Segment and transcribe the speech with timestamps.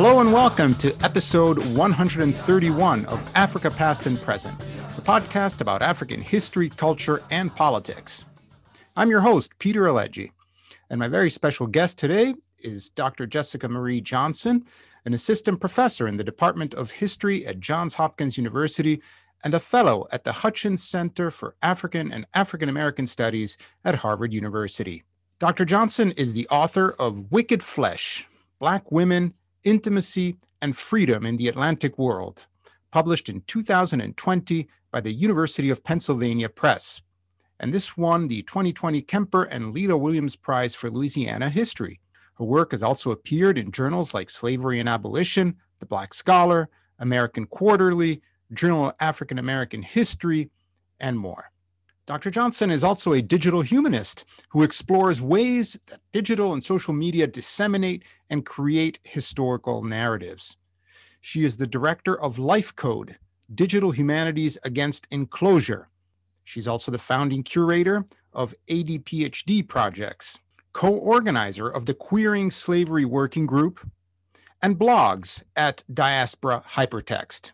[0.00, 4.56] Hello and welcome to episode 131 of Africa Past and Present,
[4.94, 8.24] the podcast about African history, culture, and politics.
[8.94, 10.30] I'm your host, Peter Alegi,
[10.88, 13.26] and my very special guest today is Dr.
[13.26, 14.64] Jessica Marie Johnson,
[15.04, 19.02] an assistant professor in the Department of History at Johns Hopkins University
[19.42, 24.32] and a fellow at the Hutchins Center for African and African American Studies at Harvard
[24.32, 25.02] University.
[25.40, 25.64] Dr.
[25.64, 28.28] Johnson is the author of Wicked Flesh
[28.60, 29.34] Black Women,
[29.68, 32.46] Intimacy, and Freedom in the Atlantic World,
[32.90, 37.02] published in 2020 by the University of Pennsylvania Press.
[37.60, 42.00] And this won the 2020 Kemper and Leila Williams Prize for Louisiana History.
[42.38, 47.46] Her work has also appeared in journals like Slavery and Abolition, The Black Scholar, American
[47.46, 48.22] Quarterly,
[48.54, 50.50] Journal of African American History,
[50.98, 51.50] and more.
[52.08, 52.30] Dr.
[52.30, 58.02] Johnson is also a digital humanist who explores ways that digital and social media disseminate
[58.30, 60.56] and create historical narratives.
[61.20, 63.18] She is the director of Life Code,
[63.54, 65.90] Digital Humanities Against Enclosure.
[66.44, 70.38] She's also the founding curator of ADPHD projects,
[70.72, 73.86] co organizer of the Queering Slavery Working Group,
[74.62, 77.52] and blogs at Diaspora Hypertext.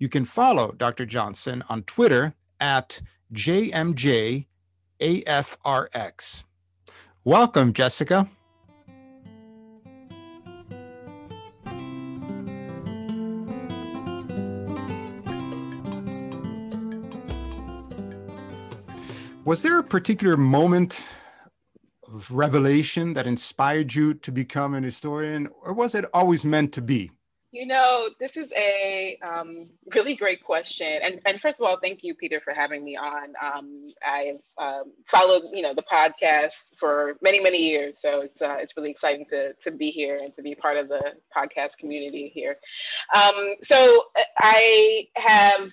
[0.00, 1.06] You can follow Dr.
[1.06, 3.00] Johnson on Twitter at
[3.32, 4.44] JMJAFRX.
[7.24, 8.28] Welcome, Jessica.
[19.44, 21.04] Was there a particular moment
[22.06, 26.82] of revelation that inspired you to become an historian, or was it always meant to
[26.82, 27.10] be?
[27.58, 31.00] You know, this is a um, really great question.
[31.02, 33.32] And, and first of all, thank you, Peter, for having me on.
[33.42, 37.98] Um, I've um, followed, you know, the podcast for many, many years.
[38.00, 40.86] So it's, uh, it's really exciting to, to be here and to be part of
[40.86, 42.58] the podcast community here.
[43.12, 44.04] Um, so
[44.38, 45.68] I have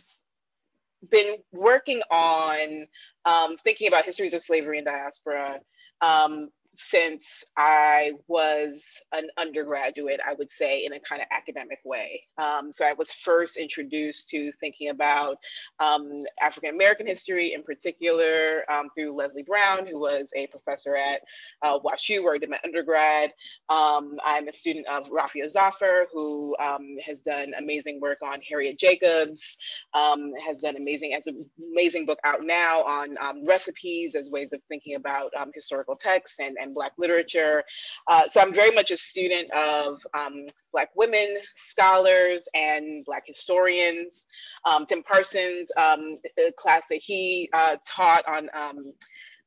[1.12, 2.88] been working on
[3.26, 5.60] um, thinking about histories of slavery and diaspora
[6.02, 8.82] um, since I was
[9.14, 12.24] an undergraduate, I would say, in a kind of academic way.
[12.38, 15.38] Um, so I was first introduced to thinking about
[15.80, 21.22] um, African American history in particular um, through Leslie Brown, who was a professor at
[21.62, 23.32] uh, WashU, where I did my undergrad.
[23.70, 28.80] Um, I'm a student of Rafia Zafar, who um, has done amazing work on Harriet
[28.80, 29.58] Jacobs,
[29.94, 33.16] um, has done amazing, has an amazing book out now on
[33.46, 37.64] recipes as ways of thinking about historical texts and, and Black literature.
[38.08, 44.26] Uh, so I'm very much a student of um, Black women, scholars, and Black historians.
[44.66, 46.18] Um, Tim Parsons, um,
[46.58, 48.50] class that he uh, taught on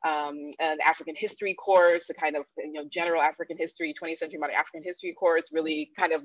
[0.07, 4.39] um, an African history course, a kind of you know general African history, 20th century
[4.39, 5.49] modern African history course.
[5.53, 6.23] Really kind of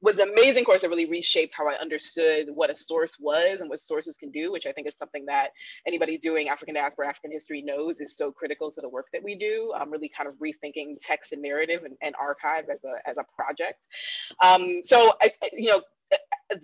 [0.00, 3.68] was an amazing course that really reshaped how I understood what a source was and
[3.68, 5.50] what sources can do, which I think is something that
[5.86, 9.34] anybody doing African diaspora African history knows is so critical to the work that we
[9.36, 9.72] do.
[9.80, 13.24] Um, really kind of rethinking text and narrative and, and archive as a as a
[13.34, 13.86] project.
[14.42, 15.82] Um, so I, you know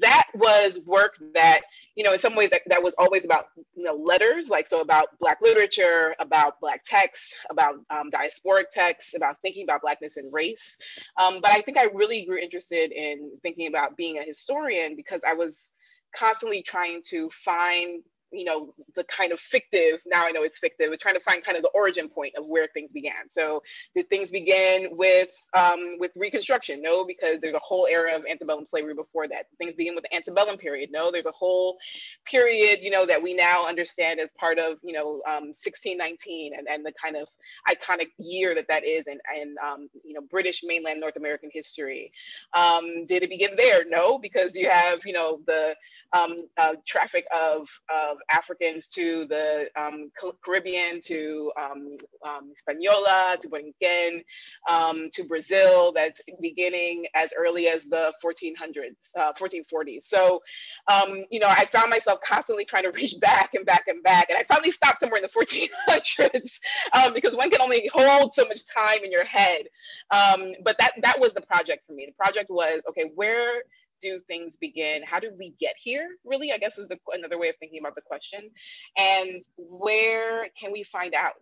[0.00, 1.60] that was work that
[1.96, 4.80] you know in some ways that, that was always about you know letters like so
[4.80, 10.32] about black literature about black texts about um, diasporic texts about thinking about blackness and
[10.32, 10.76] race.
[11.20, 15.20] Um, but i think i really grew interested in thinking about being a historian because
[15.26, 15.70] i was
[16.16, 18.02] constantly trying to find
[18.32, 21.44] you know the kind of fictive now i know it's fictive we're trying to find
[21.44, 23.28] kind of the origin point of where things began.
[23.30, 23.62] So
[23.94, 26.82] did things begin with um, with reconstruction?
[26.82, 29.46] No because there's a whole era of antebellum slavery before that.
[29.58, 30.90] Things begin with the antebellum period.
[30.92, 31.78] No there's a whole
[32.26, 36.68] period you know that we now understand as part of you know um, 1619 and,
[36.68, 37.28] and the kind of
[37.68, 42.12] iconic year that that is in, in um, you know british mainland north american history.
[42.54, 43.84] Um, did it begin there?
[43.86, 45.74] No because you have you know the
[46.12, 50.10] um, uh, traffic of, of Africans to the um,
[50.44, 51.96] Caribbean, to um,
[52.26, 54.24] um, Hispaniola, to Borinquen,
[54.68, 60.04] um, to Brazil, that's beginning as early as the 1400s, uh, 1440s.
[60.04, 60.42] So,
[60.88, 64.30] um, you know, I found myself constantly trying to reach back and back and back.
[64.30, 66.50] And I finally stopped somewhere in the 1400s
[66.92, 69.64] um, because one can only hold so much time in your head.
[70.10, 72.06] but that, that was the project for me.
[72.06, 73.62] The project was, okay, where
[74.02, 75.02] do things begin?
[75.04, 76.08] How did we get here?
[76.24, 78.50] Really, I guess is the, another way of thinking about the question.
[78.98, 81.34] And where can we find out?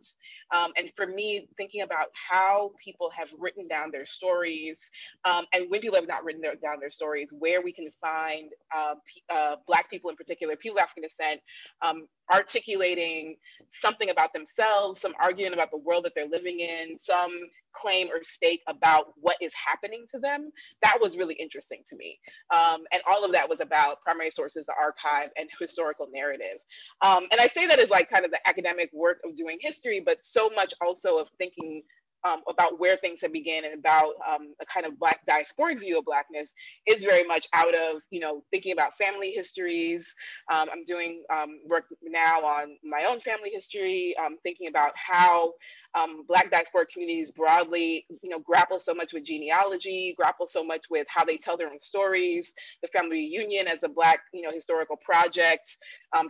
[0.54, 4.78] Um, and for me, thinking about how people have written down their stories,
[5.24, 8.50] um, and when people have not written their, down their stories, where we can find
[8.76, 8.94] uh,
[9.34, 11.40] uh, Black people in particular, people of African descent,
[11.82, 13.36] um, articulating
[13.80, 17.32] something about themselves, some arguing about the world that they're living in, some
[17.72, 20.50] claim or stake about what is happening to them,
[20.82, 22.18] that was really interesting to me.
[22.50, 26.58] Um, and all of that was about primary sources, the archive, and historical narrative.
[27.02, 30.02] Um, and I say that as like kind of the academic work of doing history,
[30.04, 31.82] but so much also of thinking
[32.24, 35.98] um, about where things have begun and about um, a kind of black diasporic view
[35.98, 36.50] of blackness
[36.86, 40.14] is very much out of you know thinking about family histories
[40.52, 45.52] um, i'm doing um, work now on my own family history um, thinking about how
[45.94, 50.84] um, Black diasporic communities broadly, you know, grapple so much with genealogy, grapple so much
[50.90, 52.52] with how they tell their own stories,
[52.82, 55.76] the family reunion as a Black, you know, historical project,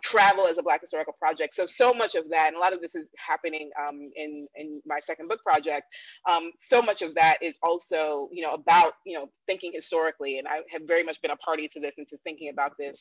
[0.03, 1.55] travel as a Black historical project.
[1.55, 3.71] So, so much of that, and a lot of this is happening
[4.17, 5.80] in, in my second book project,
[6.31, 10.39] um, so much of that is also, you know, about, you know, thinking historically.
[10.39, 12.99] And I have very much been a party to this and to thinking about this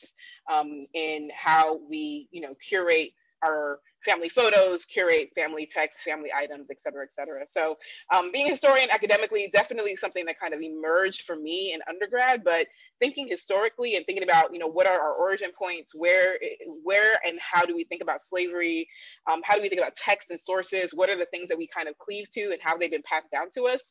[0.52, 3.10] um, in how we, you know, curate
[3.44, 7.44] our family photos, curate family texts, family items, et cetera, et cetera.
[7.50, 7.76] So
[8.12, 12.42] um, being a historian academically, definitely something that kind of emerged for me in undergrad,
[12.42, 12.66] but
[12.98, 16.38] thinking historically and thinking about, you know, what are our origin points, where,
[16.82, 18.88] where and how do we think about slavery?
[19.30, 20.92] Um, how do we think about texts and sources?
[20.94, 23.30] What are the things that we kind of cleave to and how they've been passed
[23.30, 23.82] down to us?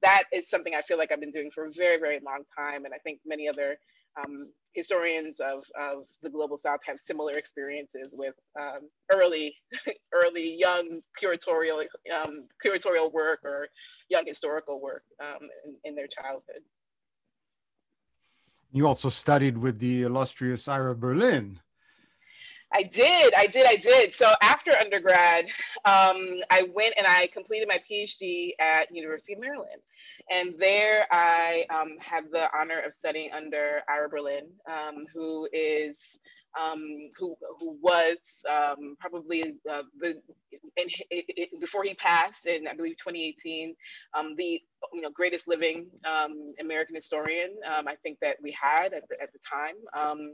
[0.00, 2.84] That is something I feel like I've been doing for a very, very long time.
[2.84, 3.76] And I think many other
[4.18, 9.54] um, historians of, of the global south have similar experiences with um, early
[10.12, 11.84] early young curatorial
[12.14, 13.68] um, curatorial work or
[14.08, 16.62] young historical work um, in, in, their childhood.
[18.70, 21.60] You also studied with the illustrious ira berlin
[22.72, 24.14] I did, I did, I did.
[24.14, 25.46] So after undergrad,
[25.84, 29.80] um, I went and I completed my PhD at University of Maryland.
[30.30, 35.96] And there I um, had the honor of studying under Ira Berlin, um, who is
[36.58, 38.16] um, who who was
[38.50, 40.20] um, probably uh, the
[40.76, 43.74] in, before he passed in I believe 2018
[44.14, 44.60] um, the
[44.92, 45.86] you know greatest living
[46.60, 50.26] American historian I think that we had at the, at the time.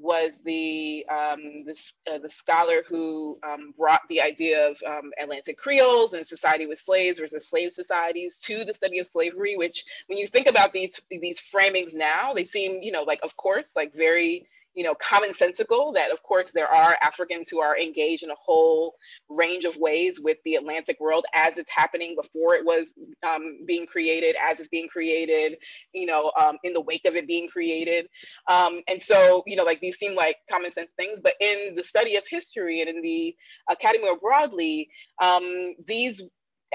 [0.00, 1.64] Was the um,
[2.10, 6.78] uh, the, scholar who um, brought the idea of um, Atlantic Creoles and society with
[6.80, 9.56] slaves versus slave societies to the study of slavery.
[9.56, 13.36] Which, when you think about these these framings now, they seem you know like of
[13.36, 18.22] course like very you know, commonsensical that of course there are Africans who are engaged
[18.22, 18.94] in a whole
[19.28, 22.88] range of ways with the Atlantic world as it's happening before it was
[23.26, 25.56] um, being created, as it's being created,
[25.92, 28.06] you know, um, in the wake of it being created.
[28.48, 31.84] Um, and so, you know, like these seem like common sense things, but in the
[31.84, 33.34] study of history and in the
[33.68, 34.88] academy more broadly,
[35.20, 36.22] um, these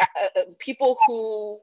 [0.02, 0.06] uh,
[0.36, 1.60] uh, people who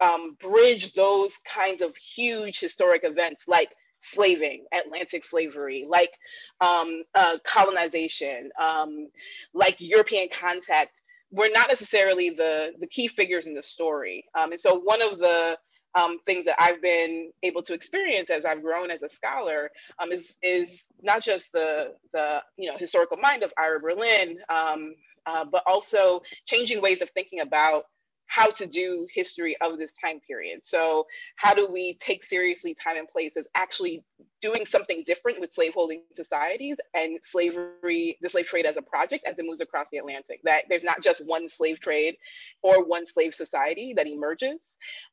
[0.00, 3.70] um, bridge those kinds of huge historic events like
[4.02, 6.12] slaving, Atlantic slavery, like
[6.60, 9.08] um, uh, colonization, um,
[9.54, 10.92] like European contact,
[11.30, 14.24] were not necessarily the, the key figures in the story.
[14.38, 15.58] Um, and so one of the
[15.94, 20.12] um, things that I've been able to experience as I've grown as a scholar um,
[20.12, 24.94] is, is not just the, the you know, historical mind of Ira Berlin, um,
[25.26, 27.84] uh, but also changing ways of thinking about
[28.32, 30.60] how to do history of this time period.
[30.64, 34.04] So how do we take seriously time and place as actually
[34.42, 39.38] doing something different with slaveholding societies and slavery, the slave trade as a project as
[39.38, 40.40] it moves across the Atlantic.
[40.42, 42.16] That there's not just one slave trade
[42.62, 44.60] or one slave society that emerges.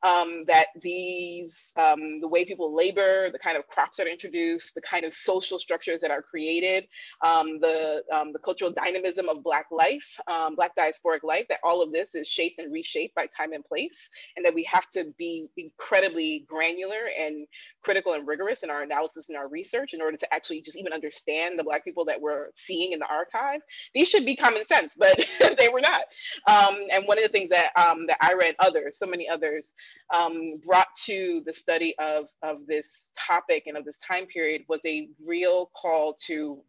[0.02, 4.74] Um, that these, um, the way people labor, the kind of crops that are introduced,
[4.74, 6.86] the kind of social structures that are created,
[7.24, 11.46] um, the um, the cultural dynamism of Black life, um, Black diasporic life.
[11.50, 14.64] That all of this is shaped and reshaped by time and place, and that we
[14.64, 17.46] have to be incredibly granular and
[17.84, 20.94] critical and rigorous in our analysis and our research in order to actually just even
[20.94, 23.62] understand the Black people that we're seeing in the archive.
[23.94, 25.18] These should be common sense, but
[25.60, 26.04] they were not.
[26.48, 29.68] Um, and one of the things that, um, that I read others, so many others,
[30.16, 32.88] um, brought to the study of, of this
[33.28, 36.60] topic and of this time period was a real call to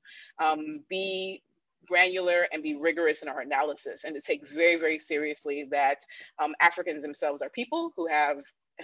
[0.42, 1.42] um, be
[1.86, 5.98] granular and be rigorous in our analysis and to take very, very seriously that
[6.42, 8.38] um, Africans themselves are people who have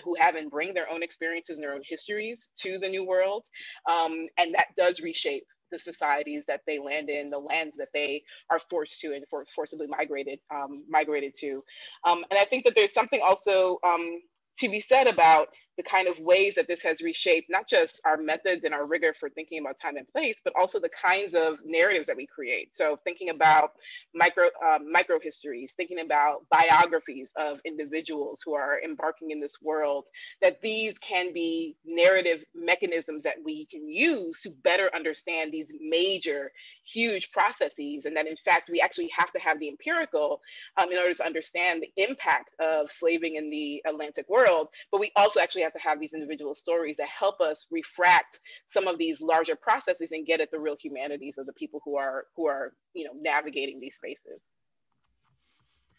[0.05, 3.45] who have and bring their own experiences and their own histories to the new world.
[3.91, 8.23] Um, and that does reshape the societies that they land in, the lands that they
[8.51, 11.63] are forced to and for, forcibly migrated um, migrated to.
[12.07, 14.21] Um, and I think that there's something also um,
[14.61, 18.17] to be said about the kind of ways that this has reshaped not just our
[18.17, 21.59] methods and our rigor for thinking about time and place, but also the kinds of
[21.65, 22.71] narratives that we create.
[22.75, 23.73] So thinking about
[24.15, 30.05] micro um, micro histories, thinking about biographies of individuals who are embarking in this world,
[30.43, 36.53] that these can be narrative mechanisms that we can use to better understand these major,
[36.85, 40.41] huge processes, and that in fact we actually have to have the empirical
[40.77, 45.13] um, in order to understand the impact of slaving in the Atlantic world, but we
[45.17, 49.21] also actually have to have these individual stories that help us refract some of these
[49.21, 52.73] larger processes and get at the real humanities of the people who are who are
[52.95, 54.41] you know navigating these spaces.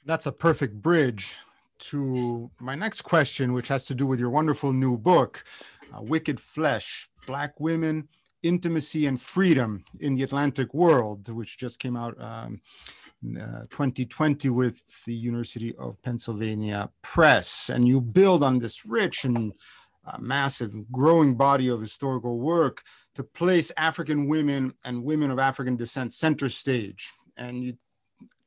[0.05, 1.35] That's a perfect bridge
[1.79, 5.43] to my next question, which has to do with your wonderful new book,
[5.93, 8.07] uh, Wicked Flesh Black Women,
[8.41, 12.61] Intimacy, and Freedom in the Atlantic World, which just came out um,
[13.25, 17.69] uh, 2020 with the University of Pennsylvania Press.
[17.69, 19.53] And you build on this rich and
[20.05, 22.83] uh, massive growing body of historical work
[23.15, 27.11] to place African women and women of African descent center stage.
[27.37, 27.77] And you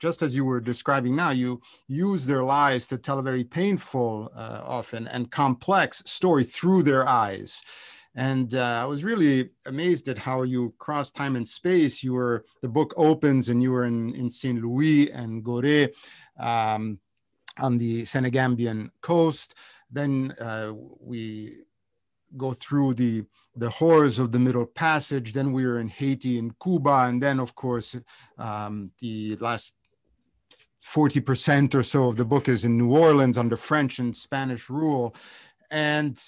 [0.00, 4.32] just as you were describing now, you use their lives to tell a very painful,
[4.34, 7.62] uh, often and complex story through their eyes.
[8.14, 12.02] And uh, I was really amazed at how you cross time and space.
[12.02, 15.94] You were the book opens, and you were in, in Saint Louis and Gorée
[16.38, 16.98] um,
[17.58, 19.54] on the Senegambian coast.
[19.90, 21.64] Then uh, we
[22.36, 23.24] go through the
[23.56, 25.32] the horrors of the Middle Passage.
[25.32, 27.96] Then we were in Haiti and Cuba, and then of course
[28.38, 29.76] um, the last
[30.84, 35.14] 40% or so of the book is in New Orleans under French and Spanish rule.
[35.70, 36.20] And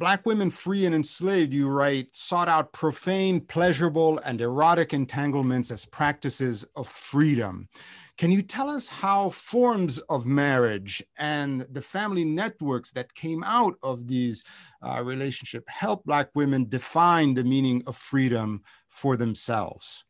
[0.00, 5.84] Black women free and enslaved, you write, sought out profane, pleasurable, and erotic entanglements as
[5.84, 7.68] practices of freedom.
[8.16, 13.74] Can you tell us how forms of marriage and the family networks that came out
[13.82, 14.42] of these
[14.80, 20.06] uh, relationships help Black women define the meaning of freedom for themselves?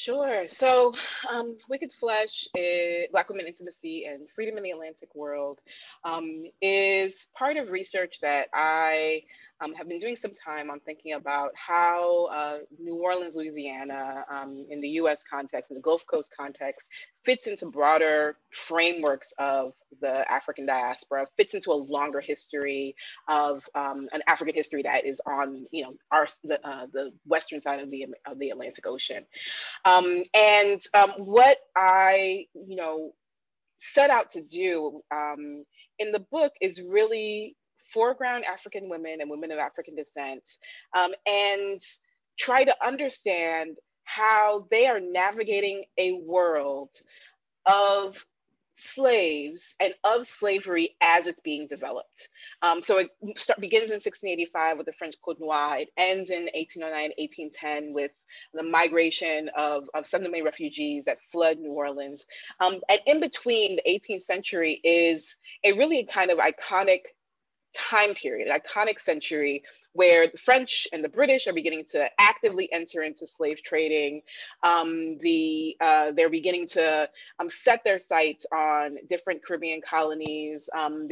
[0.00, 0.46] Sure.
[0.48, 0.94] So,
[1.30, 5.58] um, Wicked Flesh, is, Black Women Intimacy and Freedom in the Atlantic World,
[6.04, 9.24] um, is part of research that I
[9.60, 14.64] um, have been doing some time on thinking about how uh, New Orleans, Louisiana, um,
[14.70, 16.88] in the US context, in the Gulf Coast context,
[17.24, 22.94] fits into broader frameworks of the African diaspora, fits into a longer history
[23.28, 27.60] of um, an African history that is on, you know, our, the, uh, the western
[27.60, 29.24] side of the, of the Atlantic Ocean.
[29.84, 33.12] Um, and um, what I, you know,
[33.80, 35.64] set out to do um,
[35.98, 37.56] in the book is really
[37.92, 40.42] foreground African women and women of African descent
[40.96, 41.80] um, and
[42.38, 46.90] try to understand how they are navigating a world
[47.66, 48.24] of
[48.82, 52.28] slaves and of slavery as it's being developed.
[52.62, 55.78] Um, so it start, begins in 1685 with the French Code Noir.
[55.80, 58.10] It ends in 1809, 1810 with
[58.54, 62.24] the migration of, of May refugees that flood New Orleans.
[62.60, 67.00] Um, and in between, the 18th century is a really kind of iconic
[67.74, 69.62] time period, an iconic century
[69.92, 74.22] where the French and the British are beginning to actively enter into slave trading.
[74.62, 77.08] Um, the, uh, they're beginning to
[77.40, 80.68] um, set their sights on different Caribbean colonies.
[80.76, 81.08] Um,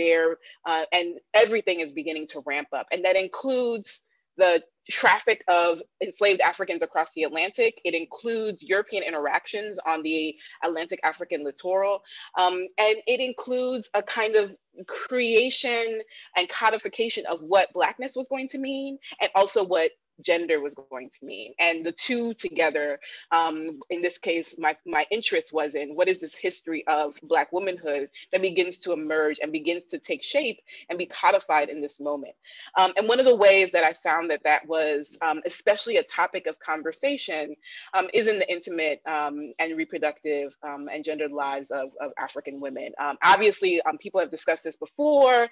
[0.65, 2.87] uh, and everything is beginning to ramp up.
[2.93, 4.01] And that includes
[4.37, 7.81] the traffic of enslaved Africans across the Atlantic.
[7.85, 12.03] It includes European interactions on the Atlantic African littoral.
[12.39, 14.53] Um, and it includes a kind of
[14.87, 16.01] creation
[16.37, 19.91] and codification of what Blackness was going to mean and also what
[20.23, 21.55] gender was going to mean.
[21.59, 22.99] And the two together,
[23.31, 27.53] um, in this case, my, my interest was in what is this history of Black
[27.53, 32.01] womanhood that begins to emerge and begins to take shape and be codified in this
[32.01, 32.35] moment.
[32.79, 36.03] Um, and one of the ways that I found that that was um, especially a
[36.05, 37.55] topic of conversation
[37.95, 42.61] um, is in the intimate um, and reproductive um, and gendered lives of, of African
[42.61, 42.93] women.
[43.23, 45.49] obviously, people have discussed this before.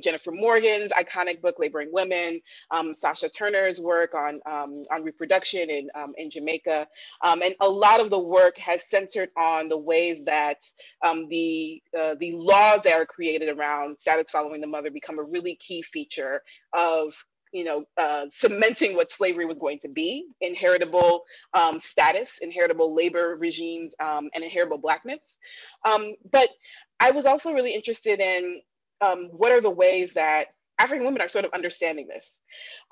[0.00, 2.40] Jennifer Morgan's iconic book, Laboring Women,
[2.92, 6.86] Sasha Turner's work, work on, um, on reproduction in, um, in Jamaica.
[7.22, 10.58] Um, and a lot of the work has centered on the ways that
[11.04, 15.22] um, the, uh, the laws that are created around status following the mother become a
[15.22, 17.14] really key feature of
[17.52, 21.22] you know, uh, cementing what slavery was going to be, inheritable
[21.54, 25.36] um, status, inheritable labor regimes, um, and inheritable blackness.
[25.88, 26.48] Um, but
[26.98, 28.60] I was also really interested in
[29.00, 30.48] um, what are the ways that
[30.78, 32.26] African women are sort of understanding this,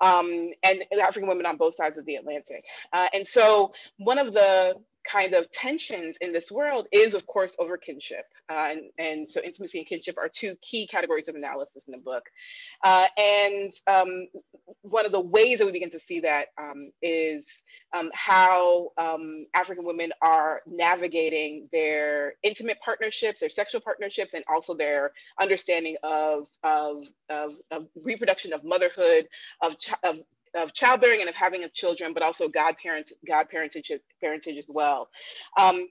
[0.00, 2.64] um, and African women on both sides of the Atlantic.
[2.92, 4.74] Uh, and so one of the
[5.10, 8.24] kind of tensions in this world is, of course, over kinship.
[8.50, 11.98] Uh, and, and so intimacy and kinship are two key categories of analysis in the
[11.98, 12.24] book.
[12.84, 14.28] Uh, and um,
[14.82, 17.46] one of the ways that we begin to see that um, is
[17.96, 24.74] um, how um, African women are navigating their intimate partnerships, their sexual partnerships, and also
[24.74, 29.26] their understanding of, of, of, of reproduction, of motherhood,
[29.60, 30.16] of, of
[30.56, 33.90] of childbearing and of having of children, but also godparents, godparentage
[34.20, 35.08] parentage as well.
[35.58, 35.88] Um,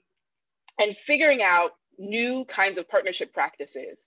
[0.80, 4.00] and figuring out new kinds of partnership practices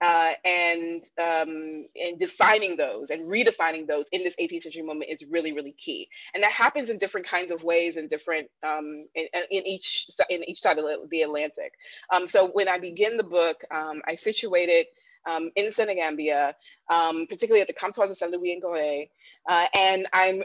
[0.00, 5.24] uh, and um, and defining those and redefining those in this 18th century moment is
[5.30, 9.26] really really key and that happens in different kinds of ways in different um, in,
[9.50, 11.74] in, each in each side of the Atlantic
[12.14, 14.86] um, so when I begin the book um, I situated
[15.28, 16.54] um, in Senegambia,
[16.88, 19.08] um, particularly at the Comptoir of Saint Louis and Gorée.
[19.48, 20.42] Uh, and I'm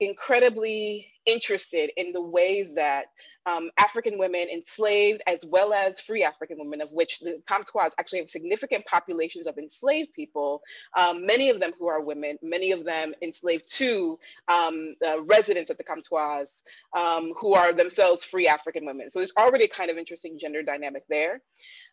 [0.00, 3.06] incredibly interested in the ways that
[3.46, 8.18] um, African women enslaved as well as free African women, of which the Comptoirs actually
[8.18, 10.62] have significant populations of enslaved people,
[10.96, 14.18] um, many of them who are women, many of them enslaved to
[14.48, 16.48] um, residents at the Comptoirs
[16.96, 19.10] um, who are themselves free African women.
[19.10, 21.40] So there's already a kind of interesting gender dynamic there.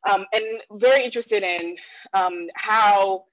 [0.10, 1.76] Um, and very interested in
[2.14, 3.26] um, how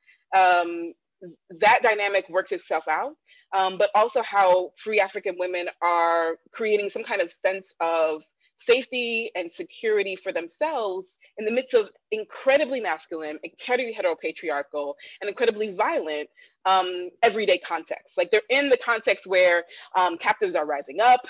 [1.60, 3.14] that dynamic works itself out,
[3.56, 8.22] um, but also how free African women are creating some kind of sense of
[8.58, 11.08] safety and security for themselves
[11.38, 16.28] in the midst of incredibly masculine, incredibly heteropatriarchal, and incredibly violent
[16.66, 18.18] um, everyday context.
[18.18, 19.64] Like they're in the context where
[19.96, 21.20] um, captives are rising up,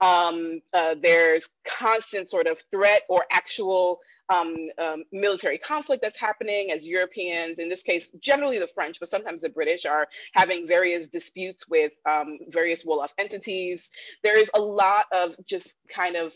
[0.00, 3.98] um, uh, there's constant sort of threat or actual
[4.30, 9.10] um, um, military conflict that's happening as Europeans, in this case, generally the French, but
[9.10, 13.88] sometimes the British are having various disputes with um, various Wolof entities.
[14.22, 16.32] There is a lot of just kind of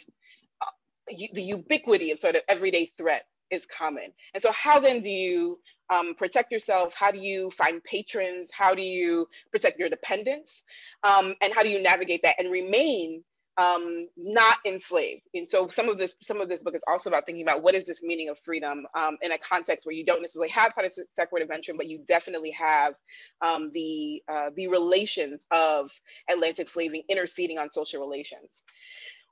[0.61, 4.13] uh, the ubiquity of sort of everyday threat is common.
[4.35, 5.59] And so how then do you
[5.93, 6.95] um, protect yourself?
[6.97, 8.51] How do you find patrons?
[8.53, 10.63] How do you protect your dependents?
[11.05, 13.23] Um, and how do you navigate that and remain
[13.59, 15.23] um, not enslaved.
[15.35, 17.75] And so some of this some of this book is also about thinking about what
[17.75, 20.73] is this meaning of freedom um, in a context where you don't necessarily have
[21.15, 22.95] separate invention, but you definitely have
[23.43, 25.91] um, the uh, the relations of
[26.31, 28.51] Atlantic slaving interceding on social relations.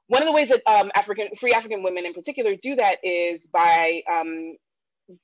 [0.09, 3.41] One of the ways that um, African free African women in particular do that is
[3.53, 4.57] by um,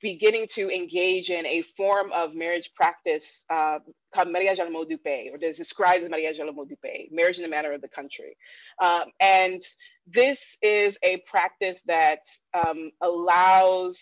[0.01, 3.79] beginning to engage in a form of marriage practice uh,
[4.13, 7.09] called mariage la mode du pays, or is described as mariage la mode du pays,
[7.11, 8.35] marriage in the manner of the country.
[8.81, 9.61] Um, and
[10.05, 12.19] this is a practice that
[12.53, 13.99] um, allows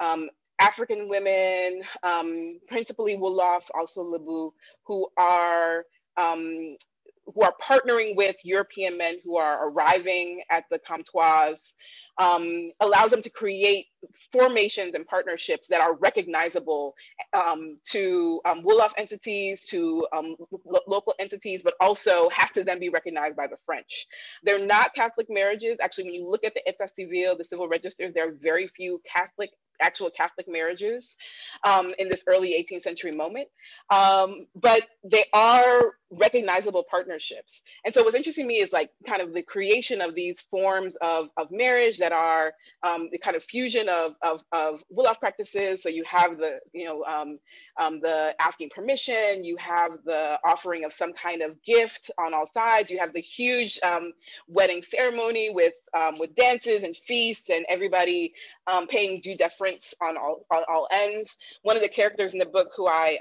[0.00, 0.28] um,
[0.60, 4.52] African women, um, principally Wolof, also Lebu,
[4.86, 5.84] who are
[6.16, 6.76] um,
[7.34, 11.74] who are partnering with European men who are arriving at the comptoirs,
[12.18, 13.86] um, allows them to create
[14.32, 16.94] formations and partnerships that are recognizable
[17.32, 22.80] um, to um, Wolof entities, to um, lo local entities, but also have to then
[22.80, 24.06] be recognized by the French.
[24.42, 25.78] They're not Catholic marriages.
[25.80, 29.00] Actually, when you look at the État civil, the civil registers, there are very few
[29.06, 31.16] Catholic actual Catholic marriages
[31.64, 33.48] um, in this early 18th century moment.
[33.90, 37.62] Um, but they are recognizable partnerships.
[37.84, 40.96] And so what's interesting to me is like kind of the creation of these forms
[41.02, 45.82] of, of marriage that are um, the kind of fusion of, of, of Wolof practices.
[45.82, 47.38] So you have the, you know, um,
[47.80, 52.48] um, the asking permission, you have the offering of some kind of gift on all
[52.52, 54.12] sides, you have the huge um,
[54.48, 58.32] wedding ceremony with, um, with dances and feasts and everybody
[58.66, 59.67] um, paying due deference
[60.02, 61.36] on all, on all ends.
[61.62, 63.18] One of the characters in the book who I,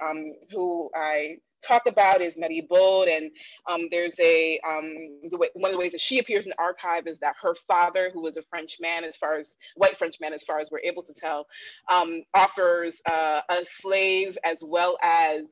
[0.52, 3.32] who I talk about is Maribaud, and
[3.70, 4.94] um, there's a um,
[5.30, 7.56] the way, one of the ways that she appears in the archive is that her
[7.68, 10.70] father, who was a French man, as far as white French man, as far as
[10.72, 11.48] we're able to tell,
[11.92, 15.44] um, offers uh, a slave as well as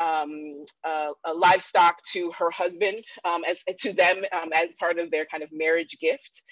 [0.00, 5.26] um, uh, livestock to her husband, um, as to them um, as part of their
[5.26, 6.42] kind of marriage gift.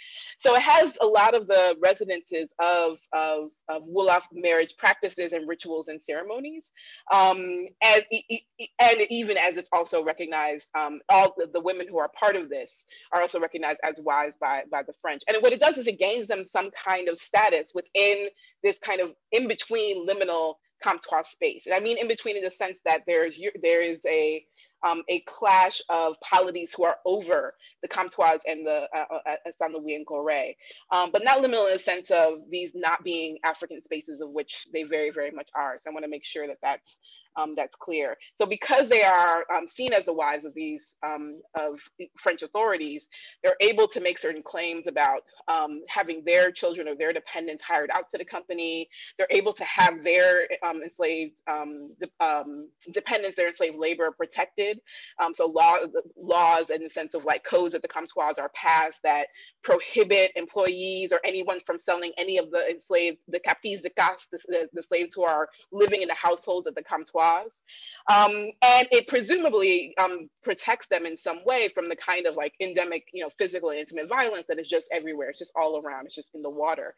[0.40, 5.48] So it has a lot of the resonances of, of, of Wolof marriage practices and
[5.48, 6.70] rituals and ceremonies,
[7.12, 8.04] um, and,
[8.80, 12.48] and even as it's also recognized, um, all the, the, women who are part of
[12.48, 12.70] this
[13.12, 15.22] are also recognized as wives by, by the French.
[15.28, 18.28] And what it does is it gains them some kind of status within
[18.62, 21.64] this kind of in-between liminal comptoir space.
[21.66, 24.44] And I mean in between in the sense that there's there is a
[24.86, 29.66] um, a clash of polities who are over the comptoirs and the uh, uh, uh
[29.74, 30.54] and Gorée,
[30.92, 34.66] um, but not liminal in the sense of these not being African spaces of which
[34.72, 35.78] they very, very much are.
[35.80, 36.98] So I want to make sure that that's
[37.36, 38.16] um, that's clear.
[38.40, 41.78] So because they are um, seen as the wives of these um, of
[42.18, 43.08] French authorities,
[43.42, 47.90] they're able to make certain claims about um, having their children or their dependents hired
[47.90, 48.88] out to the company.
[49.16, 52.08] They're able to have their um, enslaved de
[52.92, 54.80] dependents, their enslaved labor protected.
[55.34, 55.76] so law,
[56.16, 59.28] laws in the sense of like codes that the comptoirs are passed that
[59.62, 64.68] prohibit employees or anyone from selling any of the enslaved, the captives de caste, the,
[64.72, 66.82] the, slaves who are living in the households at the
[68.10, 72.54] Um, and it presumably um, protects them in some way from the kind of like
[72.58, 75.28] endemic, you know, physical and intimate violence that is just everywhere.
[75.28, 76.06] It's just all around.
[76.06, 76.94] It's just in the water.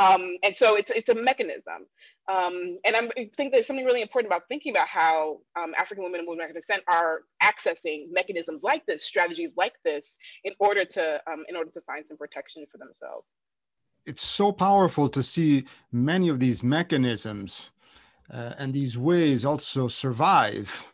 [0.00, 1.86] Um, and so it's it's a mechanism.
[2.32, 6.02] Um, and I'm, i think there's something really important about thinking about how um, African
[6.02, 10.12] women and women of descent are accessing mechanisms like this, strategies like this,
[10.44, 13.26] in order to um, in order to find some protection for themselves.
[14.06, 17.70] It's so powerful to see many of these mechanisms
[18.30, 20.92] uh, and these ways also survive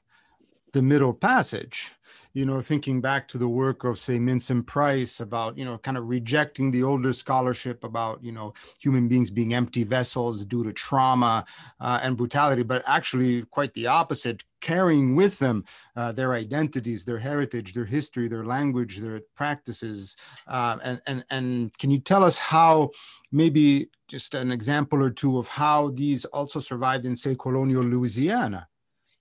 [0.73, 1.93] the Middle Passage.
[2.33, 5.79] You know, thinking back to the work of, say, Mintz and Price about, you know,
[5.79, 10.63] kind of rejecting the older scholarship about, you know, human beings being empty vessels due
[10.63, 11.45] to trauma
[11.81, 15.65] uh, and brutality, but actually quite the opposite, carrying with them
[15.97, 20.17] uh, their identities, their heritage, their history, their language, their practices.
[20.47, 22.91] Uh, and, and, and can you tell us how
[23.33, 28.69] maybe just an example or two of how these also survived in, say, colonial Louisiana?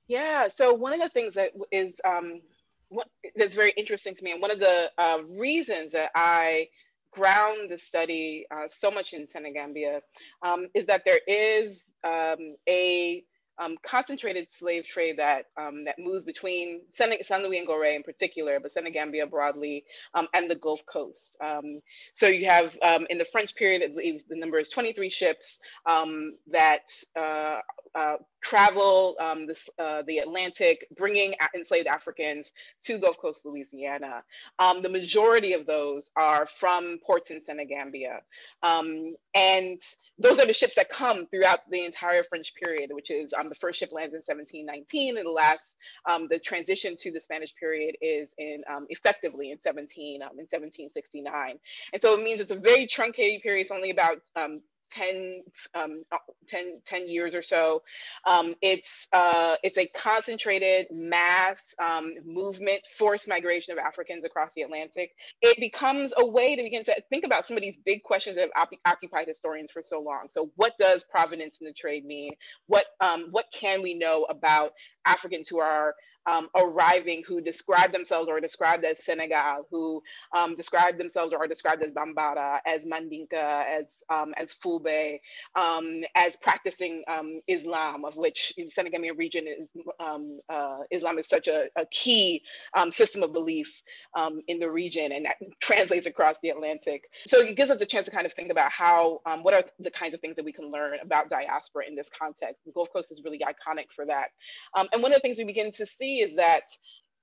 [0.07, 2.41] Yeah, so one of the things that is um,
[2.89, 6.67] what, that's very interesting to me, and one of the uh, reasons that I
[7.11, 10.01] ground the study uh, so much in Senegambia
[10.45, 13.23] um, is that there is um, a
[13.61, 18.03] um, concentrated slave trade that um, that moves between San, San Louis and Gorée in
[18.03, 21.35] particular, but Senegambia broadly, um, and the Gulf Coast.
[21.43, 21.81] Um,
[22.15, 22.77] so you have
[23.09, 26.83] in the French period, the number is 23 ships that
[27.17, 27.59] uh,
[27.95, 32.51] uh, travel um, this, uh, the Atlantic, bringing enslaved Africans
[32.85, 34.23] to Gulf Coast Louisiana.
[34.59, 38.21] Um, the majority of those are from ports in Senegambia.
[38.63, 39.81] Um, and
[40.17, 43.55] those are the ships that come throughout the entire French period, which is um, the
[43.55, 45.63] first ship lands in 1719 and the last,
[46.09, 51.59] um, the transition to the Spanish period is in um, effectively in 17, in 1769.
[51.93, 53.63] And so it means it's a very truncated period.
[53.63, 54.17] It's only about
[54.91, 55.43] 10,
[55.75, 56.03] um,
[56.47, 57.81] 10, 10, years or so.
[58.25, 64.61] Um, it's, uh, it's a concentrated mass um, movement, forced migration of Africans across the
[64.63, 65.11] Atlantic.
[65.41, 68.49] It becomes a way to begin to think about some of these big questions that
[68.53, 70.27] have occupied historians for so long.
[70.31, 72.33] So what does provenance in the trade mean?
[72.67, 74.73] What, um, what can we know about
[75.09, 75.95] Africans who are
[76.27, 80.01] um, arriving who describe themselves or are described as Senegal, who
[80.37, 83.33] um, describe themselves or are described as Bambara, as Mandinka,
[83.79, 85.19] as um, as Fulbe,
[85.55, 89.69] um, as practicing um, Islam, of which the Senegambia region is
[89.99, 92.43] um, uh, Islam is such a, a key
[92.91, 93.71] system of belief
[94.47, 97.03] in the region, and that translates across the Atlantic.
[97.27, 99.91] So it gives us a chance to kind of think about how what are the
[99.91, 102.65] kinds of things that we can learn about diaspora in this context.
[102.65, 104.29] The Gulf Coast is really iconic for that,
[104.93, 106.63] and one of the things we begin to see is that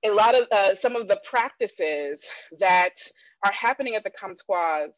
[0.05, 2.23] a lot of uh, some of the practices
[2.59, 2.95] that
[3.45, 4.93] are happening at the comptoirs,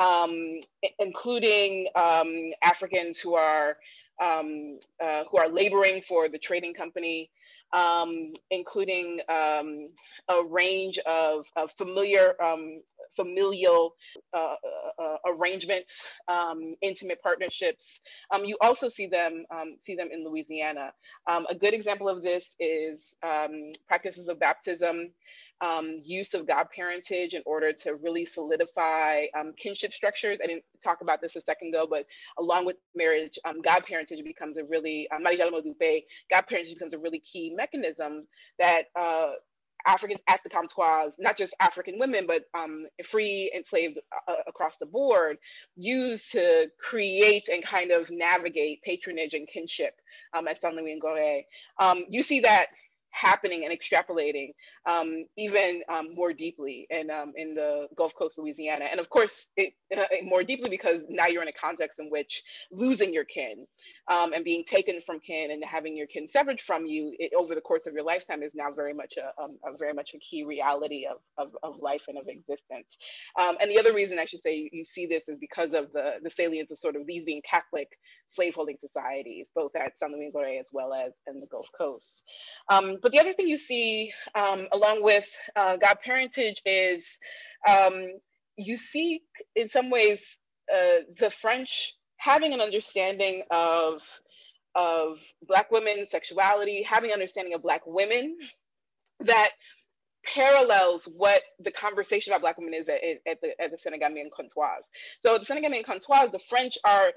[0.00, 0.60] um,
[0.98, 3.76] including um, Africans who are
[4.22, 7.30] um, uh, who are laboring for the trading company,
[7.72, 9.88] um, including um,
[10.28, 12.80] a range of, of familiar um,
[13.16, 13.94] familial
[14.34, 18.00] uh, uh, uh, arrangements, um, intimate partnerships.
[18.32, 19.44] Um, you also see them
[19.82, 20.92] see them in Louisiana.
[21.28, 23.14] A good example of this is
[23.88, 25.12] practices of baptism,
[25.62, 30.38] um, use of godparentage in order to really solidify kinship structures.
[30.42, 32.06] I didn't talk about this a second ago, but
[32.38, 35.18] along with marriage, godparentage becomes a really uh,
[36.32, 38.26] godparentage becomes a really key mechanism
[38.58, 39.32] that uh,
[39.86, 43.98] Africans at the comptoirs, not just African women, but um, free enslaved
[44.28, 45.38] uh, across the board,
[45.76, 49.94] use to create and kind of navigate patronage and kinship
[50.34, 51.44] um, at Saint Louis and Gorée.
[51.80, 52.68] Um, you see that
[53.12, 54.52] happening and extrapolating
[54.86, 58.86] um, even um, more deeply in, um, in the Gulf Coast, Louisiana.
[58.90, 62.42] And of course, it, uh, more deeply because now you're in a context in which
[62.72, 63.66] losing your kin
[64.08, 67.54] um, and being taken from kin and having your kin severed from you it, over
[67.54, 70.18] the course of your lifetime is now very much a, um, a very much a
[70.18, 72.96] key reality of, of, of life and of existence.
[73.38, 75.92] Um, and the other reason I should say you, you see this is because of
[75.92, 77.88] the, the salience of sort of these being Catholic
[78.34, 82.22] slaveholding societies, both at San Luis as well as in the Gulf Coast.
[82.70, 87.06] Um, but the other thing you see um, along with uh, God parentage is
[87.68, 88.08] um,
[88.56, 89.22] you see
[89.56, 90.22] in some ways
[90.72, 94.02] uh, the French having an understanding of
[94.74, 98.36] of Black women, sexuality, having an understanding of Black women
[99.20, 99.50] that
[100.24, 104.86] parallels what the conversation about Black women is at, at the, at the Senegambian comptoirs.
[105.24, 107.12] So the Senegambian comptoirs, the French are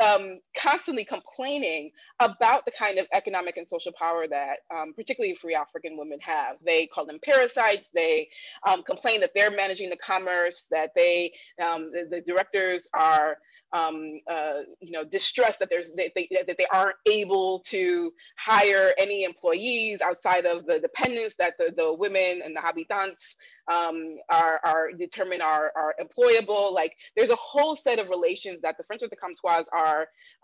[0.00, 5.54] um, constantly complaining about the kind of economic and social power that um, particularly free
[5.54, 6.56] African women have.
[6.64, 7.88] They call them parasites.
[7.94, 8.28] They
[8.66, 11.32] um, complain that they're managing the commerce, that they,
[11.62, 13.36] um, the, the, directors are
[13.72, 18.92] um, uh, you know, distressed that there's they, they, that they aren't able to hire
[18.98, 23.36] any employees outside of the dependents that the, the women and the habitants
[23.70, 26.72] um, are, are determined are, are employable.
[26.72, 29.89] Like there's a whole set of relations that the French with the comptoirs are,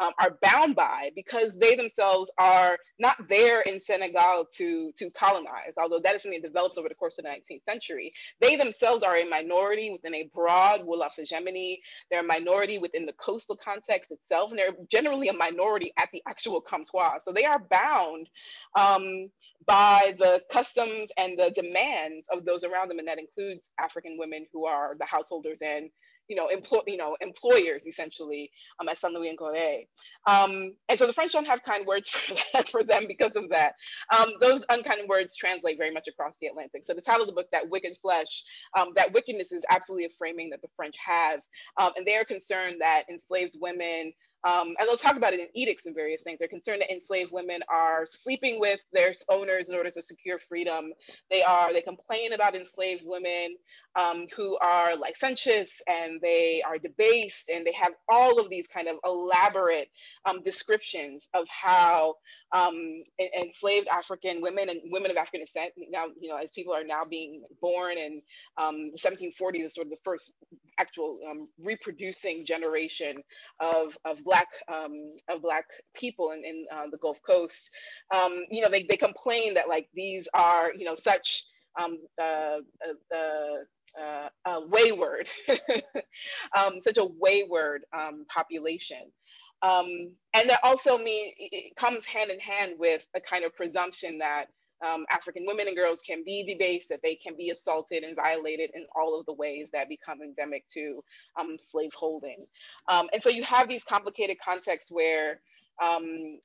[0.00, 5.74] um, are bound by because they themselves are not there in Senegal to, to colonize,
[5.80, 8.12] although that is something that develops over the course of the 19th century.
[8.40, 11.80] They themselves are a minority within a broad Wolof hegemony.
[12.10, 16.22] They're a minority within the coastal context itself, and they're generally a minority at the
[16.28, 17.22] actual comptoirs.
[17.24, 18.28] So they are bound
[18.76, 19.30] um,
[19.66, 24.46] by the customs and the demands of those around them, and that includes African women
[24.52, 25.90] who are the householders and
[26.28, 29.86] you know, employ, you know, employers essentially um, at Saint Louis and Gorée.
[30.26, 33.48] Um, and so the French don't have kind words for that for them because of
[33.50, 33.74] that.
[34.16, 36.82] Um, those unkind words translate very much across the Atlantic.
[36.84, 38.44] So the title of the book, That Wicked Flesh,
[38.78, 41.40] um, that wickedness is absolutely a framing that the French have.
[41.78, 44.12] Um, and they are concerned that enslaved women
[44.44, 46.38] um, and they'll talk about it in edicts and various things.
[46.38, 50.92] They're concerned that enslaved women are sleeping with their owners in order to secure freedom.
[51.30, 53.56] They are, they complain about enslaved women
[53.96, 58.88] um, who are licentious and they are debased and they have all of these kind
[58.88, 59.88] of elaborate
[60.26, 62.14] um, descriptions of how
[62.52, 63.02] um,
[63.38, 67.04] enslaved African women and women of African descent now, you know, as people are now
[67.08, 68.22] being born and
[68.58, 70.32] um, the 1740s is sort of the first
[70.78, 73.16] actual um, reproducing generation
[73.60, 77.70] of, of black um, of black people in, in uh, the Gulf Coast.
[78.50, 81.44] You know, they, they complain that like these are, you know, such
[81.80, 82.58] um, uh,
[83.14, 83.56] uh,
[84.00, 85.28] uh, uh wayward,
[86.56, 89.10] um, such a wayward um, population.
[89.62, 94.18] Um, and that also mean it comes hand in hand with a kind of presumption
[94.18, 94.46] that
[94.86, 98.70] um, African women and girls can be debased, that they can be assaulted and violated
[98.74, 101.02] in all of the ways that become endemic to
[101.40, 102.44] um, slaveholding.
[102.88, 105.40] Um, and so you have these complicated contexts where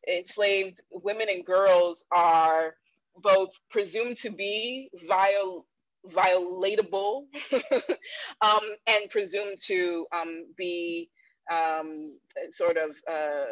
[0.07, 2.75] enslaved women and girls are
[3.17, 5.65] both presumed to be viol
[6.09, 7.23] violatable
[8.41, 11.09] um, and presumed to um, be
[11.51, 12.17] um,
[12.51, 13.51] sort of uh,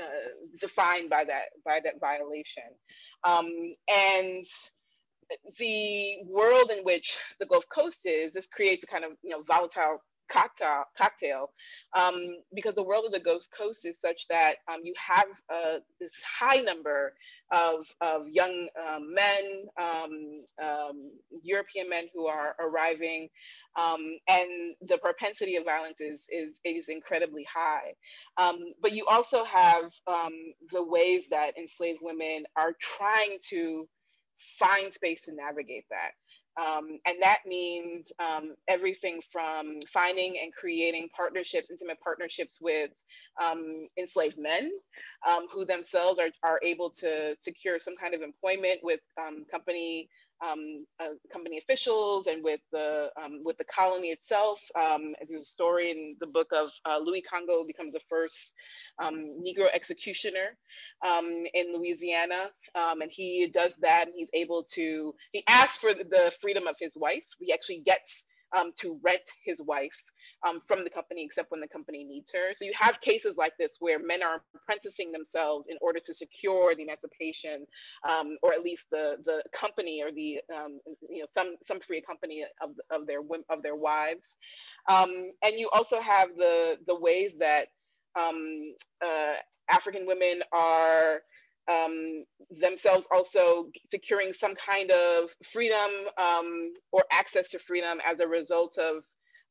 [0.00, 0.28] uh,
[0.60, 2.64] defined by that by that violation.
[3.24, 3.48] Um,
[3.88, 4.44] and
[5.58, 9.98] the world in which the Gulf Coast is, this creates kind of you know volatile
[10.30, 11.50] cocktail, cocktail
[11.96, 15.78] um, because the world of the Gulf Coast is such that um, you have uh,
[16.00, 17.14] this high number
[17.52, 21.12] of, of young um, men, um, um,
[21.42, 23.28] European men who are arriving,
[23.80, 27.94] um, and the propensity of violence is, is, is incredibly high.
[28.82, 29.90] but you also have
[30.72, 33.88] the ways that enslaved women are trying to
[34.58, 36.12] find space to navigate that.
[36.60, 42.90] Um, and that means um, everything from finding and creating partnerships, intimate partnerships with
[43.42, 44.70] um, enslaved men
[45.28, 50.08] um, who themselves are, are able to secure some kind of employment with um, company
[50.44, 54.60] um, uh, company officials and with the um, with the colony itself.
[54.78, 58.52] Um, there's a story in the book of uh, Louis Congo becomes the first
[59.02, 60.56] um, Negro executioner
[61.06, 64.06] um, in Louisiana, um, and he does that.
[64.06, 67.24] And he's able to he asks for the freedom of his wife.
[67.38, 68.24] He actually gets
[68.80, 69.92] to rent his wife
[70.46, 72.54] um, from the company except when the company needs her.
[72.56, 76.74] So you have cases like this where men are apprenticing themselves in order to secure
[76.74, 77.66] the emancipation,
[78.08, 82.00] um, or at least the the company or the um, you know some some free
[82.00, 83.20] company of of their
[83.50, 84.26] of their wives.
[84.88, 87.68] Um, and you also have the the ways that
[88.18, 89.34] um, uh,
[89.70, 91.22] African women are
[91.68, 92.24] um,
[92.60, 98.78] themselves also securing some kind of freedom um, or access to freedom as a result
[98.78, 99.02] of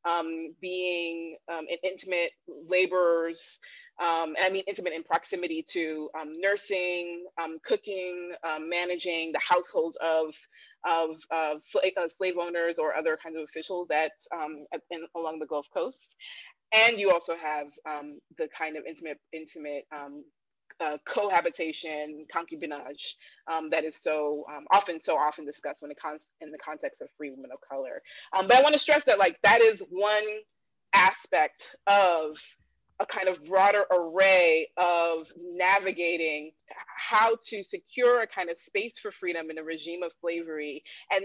[0.05, 2.31] um, being um, intimate
[2.69, 3.59] laborers,
[4.01, 9.97] um, I mean intimate in proximity to um, nursing, um, cooking, um, managing the households
[10.01, 10.33] of,
[10.85, 14.11] of, of sla uh, slave owners or other kinds of officials that
[14.91, 16.15] in, along the Gulf Coast.
[16.73, 17.67] And you also have
[18.37, 19.85] the kind of intimate, intimate
[20.79, 23.15] uh, cohabitation, concubinage
[23.51, 27.01] um, that is so um, often, so often discussed when it comes in the context
[27.01, 28.01] of free women of color.
[28.37, 30.23] Um, but I want to stress that like that is one
[30.93, 32.37] aspect of
[32.99, 36.51] a kind of broader array of navigating
[37.09, 41.23] how to secure a kind of space for freedom in a regime of slavery and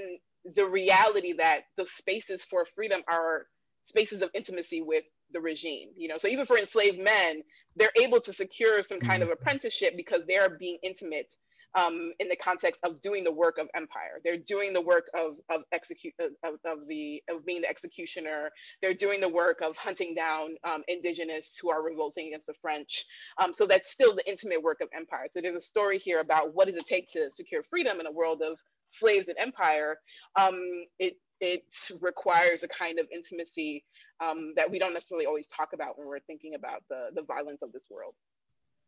[0.57, 3.47] the reality that the spaces for freedom are
[3.87, 7.43] spaces of intimacy with the regime you know so even for enslaved men
[7.77, 9.31] they're able to secure some kind mm-hmm.
[9.31, 11.33] of apprenticeship because they're being intimate
[11.75, 14.21] um, in the context of doing the work of empire.
[14.25, 18.51] They're doing the work of of execute of, of the of being the executioner.
[18.83, 23.05] They're doing the work of hunting down um, indigenous who are revolting against the French.
[23.43, 25.27] Um, so that's still the intimate work of empire.
[25.33, 28.13] So there's a story here about what does it take to secure freedom in a
[28.13, 28.59] world of
[28.93, 29.97] slaves and empire.
[30.39, 30.59] Um,
[30.99, 31.65] it it
[32.01, 33.85] requires a kind of intimacy
[34.21, 37.63] um, that we don't necessarily always talk about when we're thinking about the, the violence
[37.63, 38.15] of this world.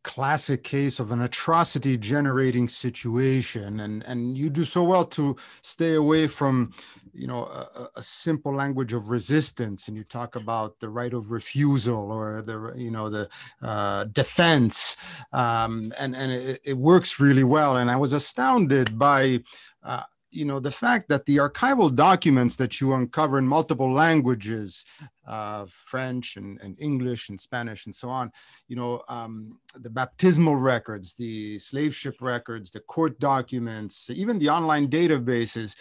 [0.04, 3.78] Classic case of an atrocity generating situation.
[3.78, 6.72] And and you do so well to stay away from
[7.12, 9.86] you know a, a, simple language of resistance.
[9.86, 13.28] And you talk about the right of refusal or the you know the
[13.62, 14.96] uh, defense.
[15.32, 17.76] Um, and and it, it, works really well.
[17.76, 19.44] And i was astounded by
[19.84, 24.84] uh, you know the fact that the archival documents that you uncover in multiple languages
[25.26, 28.30] uh, french and, and, english and spanish and so on
[28.68, 34.48] you know um, the baptismal records the slave ship records the court documents even the
[34.48, 35.76] online databases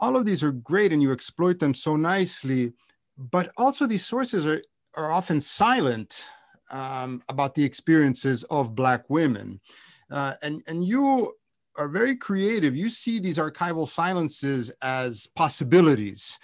[0.00, 2.72] all of these are great and you exploit them so nicely
[3.16, 4.62] but also these sources are,
[4.96, 6.24] are often silent
[6.70, 9.60] um, about the experiences of black women.
[10.10, 11.32] Uh, and and you
[11.76, 12.76] are very creative.
[12.76, 16.38] You see these archival silences as possibilities.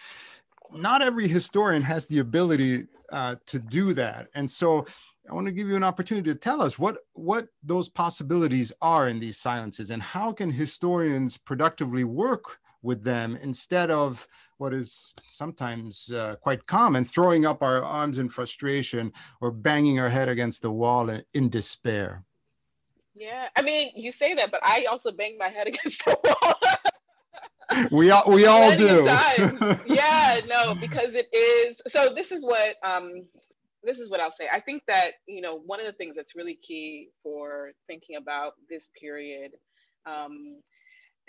[0.73, 4.29] Not every historian has the ability uh, to do that.
[4.35, 4.87] And so
[5.29, 9.09] I want to give you an opportunity to tell us what, what those possibilities are
[9.09, 14.27] in these silences and how can historians productively work with them instead of
[14.59, 20.09] what is sometimes uh, quite common throwing up our arms in frustration or banging our
[20.09, 22.25] head against the wall in, in despair.
[23.21, 27.89] Yeah, I mean, you say that, but I also bang my head against the wall.
[27.91, 29.05] we all we all do.
[29.87, 31.83] yeah, no, because it is.
[31.89, 33.27] So this is what um,
[33.85, 34.49] this is what I'll say.
[34.51, 38.55] I think that you know one of the things that's really key for thinking about
[38.71, 39.53] this period
[40.07, 40.63] um,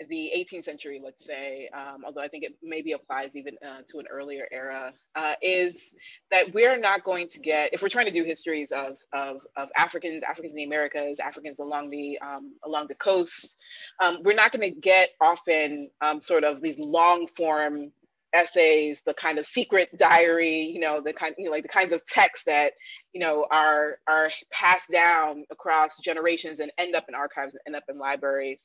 [0.08, 3.98] the 18th century, let's say, um, although I think it maybe applies even uh, to
[3.98, 5.94] an earlier era, uh, is
[6.30, 9.68] that we're not going to get, if we're trying to do histories of, of, of
[9.76, 13.56] Africans, Africans in the Americas, Africans along the, um, along the coast,
[14.02, 17.92] um, we're not going to get often um, sort of these long form
[18.34, 21.92] essays, the kind of secret diary, you know, the kind, you know, like the kinds
[21.92, 22.72] of texts that,
[23.12, 27.76] you know, are are passed down across generations and end up in archives and end
[27.76, 28.60] up in libraries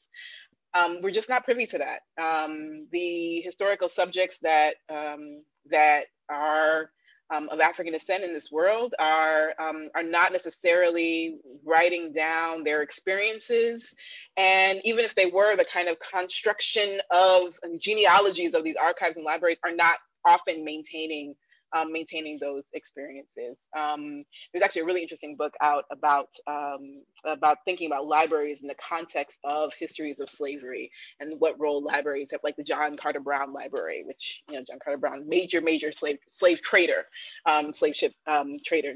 [0.73, 2.21] um, we're just not privy to that.
[2.21, 6.91] Um, the historical subjects that um, that are
[7.33, 12.81] um, of African descent in this world are um, are not necessarily writing down their
[12.81, 13.93] experiences,
[14.37, 19.25] and even if they were, the kind of construction of genealogies of these archives and
[19.25, 21.35] libraries are not often maintaining
[21.75, 23.57] um, maintaining those experiences.
[23.77, 28.67] Um, there's actually a really interesting book out about um, about thinking about libraries in
[28.67, 33.19] the context of histories of slavery and what role libraries have, like the John Carter
[33.19, 37.05] Brown Library, which you know John Carter Brown, major major slave slave trader,
[37.45, 38.95] um, slave ship um, trader.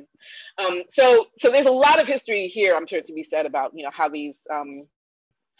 [0.57, 3.71] Um, so so there's a lot of history here, I'm sure, to be said about
[3.75, 4.39] you know how these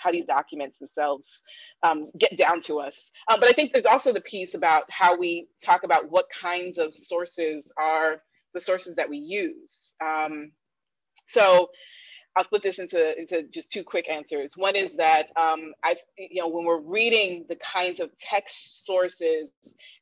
[0.02, 1.42] how these documents themselves
[1.84, 3.12] um, get down to us.
[3.32, 6.78] Um, but I think there's also the piece about how we talk about what kinds
[6.78, 8.22] of sources are
[8.54, 9.94] the sources that we use.
[10.04, 10.52] Um,
[11.28, 11.70] so
[12.36, 14.54] I'll split this into, into just two quick answers.
[14.56, 19.50] One is that um, I, you know, when we're reading the kinds of text sources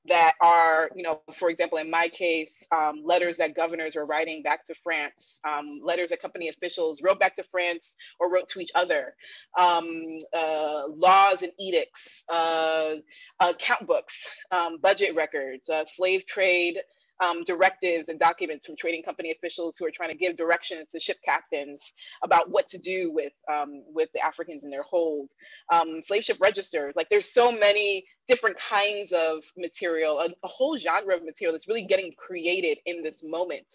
[0.07, 4.43] that are, you know, for example, in my case, um, letters that governors were writing
[4.43, 7.89] back to France, um, letters that company officials wrote back to France
[8.19, 9.15] or wrote to each other,
[9.57, 12.95] um, uh, laws and edicts, uh,
[13.39, 14.15] account books,
[14.51, 16.77] um, budget records, uh, slave trade
[17.21, 20.99] um, directives and documents from trading company officials who are trying to give directions to
[20.99, 21.81] ship captains
[22.23, 25.29] about what to do with um, with the Africans in their hold.
[25.71, 30.77] Um, slave ship registers, like there's so many different kinds of material, a, a, whole
[30.77, 33.65] genre of material that's really getting created in this moment.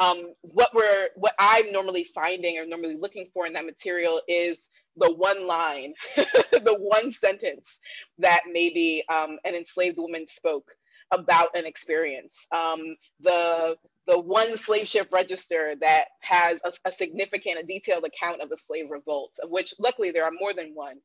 [0.00, 4.58] Um, what we're, what I'm normally finding or normally looking for in that material is
[4.96, 7.66] the one line, the one sentence
[8.18, 10.72] that maybe um, an enslaved woman spoke
[11.12, 12.34] about an experience.
[12.52, 13.76] Um, the
[14.08, 18.58] the one slave ship register that has a, a, significant, a detailed account of the
[18.66, 20.96] slave revolts, of which luckily there are more than one.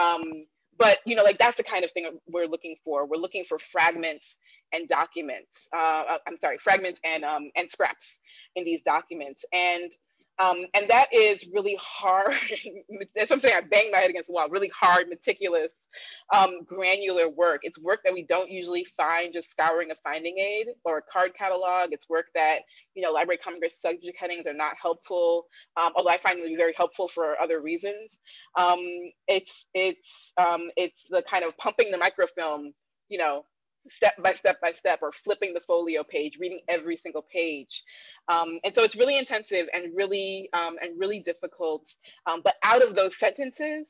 [0.00, 0.24] Um,
[0.78, 3.06] but you know, like that's the kind of thing we're looking for.
[3.06, 4.36] We're looking for fragments
[4.72, 5.68] and documents.
[5.74, 8.06] Uh, I'm sorry, fragments and um, and scraps
[8.56, 9.44] in these documents.
[9.52, 9.90] And
[10.38, 12.34] um, and that is really hard.
[13.14, 13.54] That's something I'm saying.
[13.56, 14.48] I bang my head against the wall.
[14.48, 15.72] Really hard, meticulous,
[16.34, 17.60] um, granular work.
[17.62, 21.32] It's work that we don't usually find just scouring a finding aid or a card
[21.38, 21.90] catalog.
[21.92, 22.60] It's work that
[22.94, 25.46] you know Library Congress subject headings are not helpful.
[25.80, 28.18] Um, although I find them very helpful for other reasons.
[28.58, 28.80] Um,
[29.28, 32.72] it's it's um, it's the kind of pumping the microfilm.
[33.08, 33.44] You know,
[33.88, 37.82] step by step by step or flipping the folio page reading every single page.
[38.28, 41.86] Um, and so it's really intensive and really um, and really difficult.
[42.26, 43.88] Um, but out of those sentences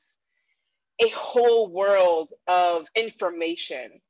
[1.01, 4.01] a whole world of information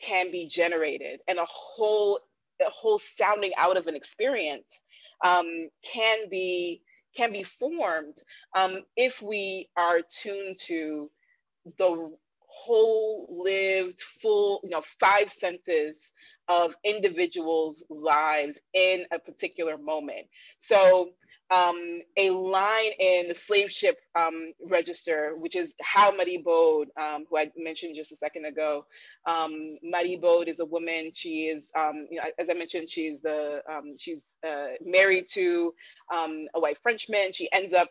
[0.00, 2.20] can be generated and a whole
[2.60, 4.66] a whole sounding out of an experience
[5.24, 6.82] um, can be
[7.16, 8.16] can be formed
[8.56, 11.10] um, if we are tuned to
[11.78, 12.12] the
[12.56, 16.12] whole lived full you know five senses
[16.48, 20.26] of individuals lives in a particular moment
[20.60, 21.10] so
[21.50, 27.24] um, a line in the slave ship um, register, which is how Marie Baude, um,
[27.30, 28.84] who I mentioned just a second ago,
[29.26, 31.12] um, Marie Baude is a woman.
[31.14, 35.72] She is, um, you know, as I mentioned, she's the um, she's uh, married to
[36.12, 37.32] um, a white Frenchman.
[37.32, 37.90] She ends up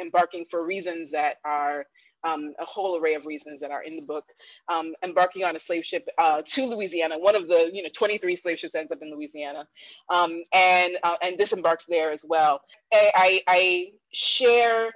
[0.00, 1.86] embarking for reasons that are
[2.24, 4.24] um, a whole array of reasons that are in the book,
[4.68, 7.18] um, embarking on a slave ship uh, to Louisiana.
[7.18, 9.66] One of the you know 23 slave ships ends up in Louisiana,
[10.08, 12.62] um, and uh, and disembarks there as well.
[12.92, 14.92] I, I share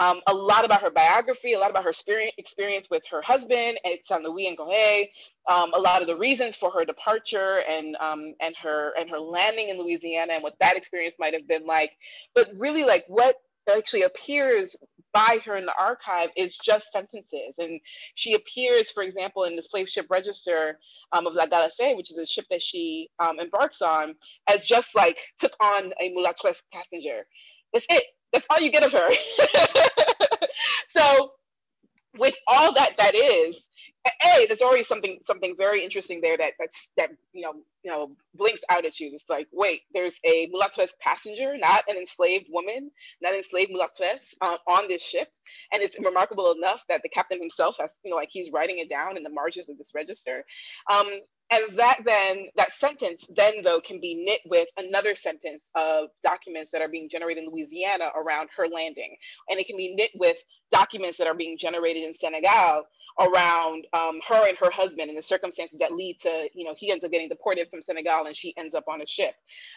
[0.00, 1.92] um, a lot about her biography, a lot about her
[2.36, 5.10] experience, with her husband at Saint Louis and Gorée,
[5.48, 9.20] um, a lot of the reasons for her departure and um, and her and her
[9.20, 11.92] landing in Louisiana and what that experience might have been like.
[12.34, 13.36] But really, like what
[13.70, 14.76] actually appears
[15.12, 17.54] by her in the archive is just sentences.
[17.58, 17.80] And
[18.14, 20.78] she appears, for example, in the slave ship register
[21.12, 24.14] um, of La Galafé, which is a ship that she um, embarks on,
[24.48, 27.26] as just like took on a mulattoes passenger.
[27.72, 28.04] That's it.
[28.32, 29.08] That's all you get of her.
[30.96, 31.32] so
[32.18, 33.68] with all that that is,
[34.06, 37.54] a there's already something something very interesting there that that's that you know
[37.84, 39.12] you know blinks out at you.
[39.14, 42.90] It's like wait there's a mulattoes passenger not an enslaved woman
[43.22, 45.28] not enslaved mulattoes uh, on this ship.
[45.72, 48.90] And it's remarkable enough that the captain himself has you know like he's writing it
[48.90, 50.44] down in the margins of this register.
[50.92, 51.08] Um,
[51.50, 56.70] and that then that sentence then though can be knit with another sentence of documents
[56.70, 59.16] that are being generated in louisiana around her landing
[59.50, 60.36] and it can be knit with
[60.72, 62.84] documents that are being generated in senegal
[63.20, 66.90] around um, her and her husband and the circumstances that lead to, you know, he
[66.90, 69.34] ends up getting deported from Senegal and she ends up on a ship.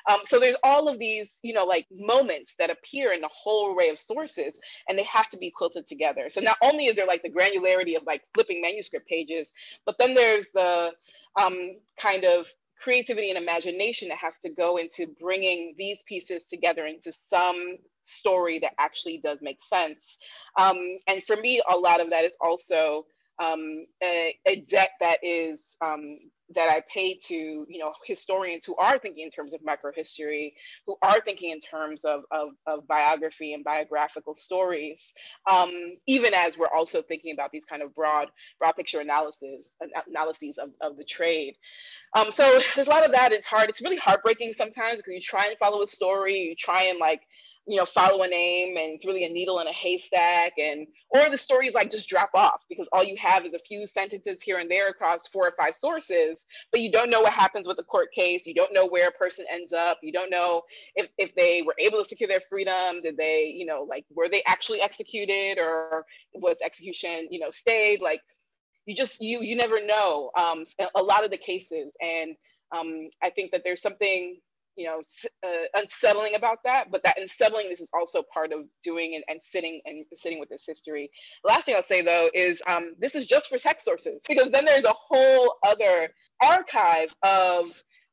[0.09, 3.75] Um, so there's all of these, you know, like moments that appear in the whole
[3.75, 4.53] array of sources
[4.87, 6.29] and they have to be quilted together.
[6.31, 9.47] So not only is there like the granularity of like flipping manuscript pages,
[9.85, 10.91] but then there's the
[11.37, 12.45] um, kind of
[12.81, 18.59] creativity and imagination that has to go into bringing these pieces together into some story
[18.59, 20.17] that actually does make sense.
[20.57, 20.77] Um,
[21.07, 23.05] and for me, a lot of that is also
[23.39, 26.17] um, a, a, debt that is um,
[26.55, 30.53] that I pay to you know historians who are thinking in terms of microhistory,
[30.85, 35.01] who are thinking in terms of, of, of biography and biographical stories,
[35.49, 35.71] um,
[36.07, 38.27] even as we're also thinking about these kind of broad
[38.59, 39.69] broad picture analysis
[40.07, 41.55] analyses of, of the trade.
[42.15, 43.33] Um, so there's a lot of that.
[43.33, 43.69] It's hard.
[43.69, 47.21] It's really heartbreaking sometimes because you try and follow a story, you try and like
[47.67, 51.29] you know follow a name and it's really a needle in a haystack and or
[51.29, 54.59] the stories like just drop off because all you have is a few sentences here
[54.59, 57.83] and there across four or five sources but you don't know what happens with the
[57.83, 58.45] court case.
[58.45, 59.99] You don't know where a person ends up.
[60.03, 60.63] You don't know
[60.95, 63.01] if, if they were able to secure their freedom.
[63.01, 68.01] Did they you know like were they actually executed or was execution you know stayed?
[68.01, 68.21] Like
[68.85, 70.63] you just you you never know um,
[70.95, 71.91] a lot of the cases.
[72.01, 72.35] And
[72.75, 74.41] um, i think that there's something
[74.77, 75.01] you know
[75.43, 79.39] uh, unsettling about that but that unsettling this is also part of doing and, and
[79.43, 81.09] sitting and sitting with this history
[81.43, 84.63] last thing i'll say though is um, this is just for text sources because then
[84.63, 86.09] there's a whole other
[86.43, 87.65] archive of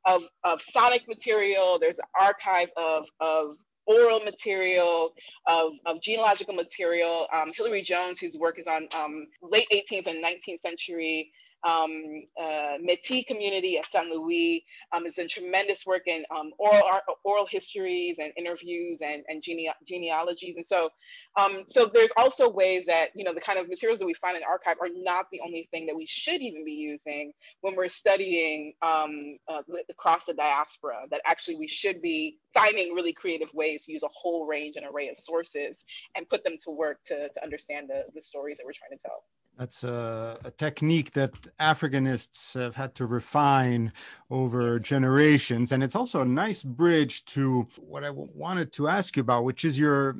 [0.06, 3.56] of, of sonic material there's an archive of of
[3.86, 5.12] oral material,
[5.46, 7.26] of, of genealogical material.
[7.32, 11.30] Um, Hilary Jones, whose work is on um, late 18th and 19th century
[11.64, 16.82] um, uh, Métis community at Saint Louis um, has done tremendous work in um, oral
[17.24, 20.56] oral histories and interviews and, and gene genealogies.
[20.56, 20.90] And so,
[21.38, 24.36] um, so there's also ways that, you know, the kind of materials that we find
[24.36, 27.88] in archive are not the only thing that we should even be using when we're
[27.88, 33.84] studying um, uh, across the diaspora, that actually we should be finding really creative ways
[33.84, 35.76] to use a whole range and array of sources
[36.14, 39.02] and put them to work to, to understand the, the stories that we're trying to
[39.02, 39.24] tell.
[39.58, 43.92] That's a, a, technique that Africanists have had to refine
[44.28, 45.70] over generations.
[45.70, 49.64] And it's also a nice bridge to what I wanted to ask you about, which
[49.64, 50.16] is your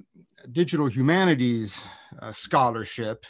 [0.53, 1.85] digital humanities
[2.21, 3.27] uh, scholarship,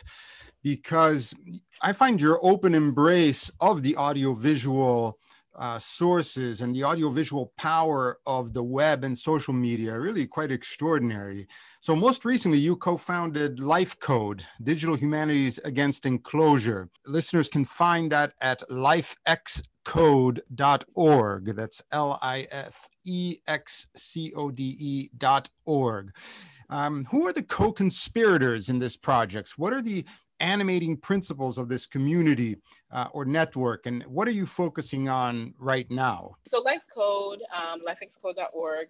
[0.63, 1.33] because
[1.81, 5.19] I find your open embrace of the audiovisual
[5.57, 10.51] uh, sources and the audiovisual power of the web and social media are really quite
[10.51, 11.47] extraordinary.
[11.81, 16.89] So, most recently, you co founded Life Code, Digital Humanities Against Enclosure.
[17.07, 21.57] Listeners can find that at lifexcode.org.
[21.57, 26.13] That's L I F E X C O D E dot org.
[26.71, 29.55] Um, who are the co conspirators in this project?
[29.57, 30.05] What are the
[30.41, 32.57] animating principles of this community
[32.91, 36.37] uh, or network and what are you focusing on right now?
[36.49, 38.89] So life code um, lifexcode.org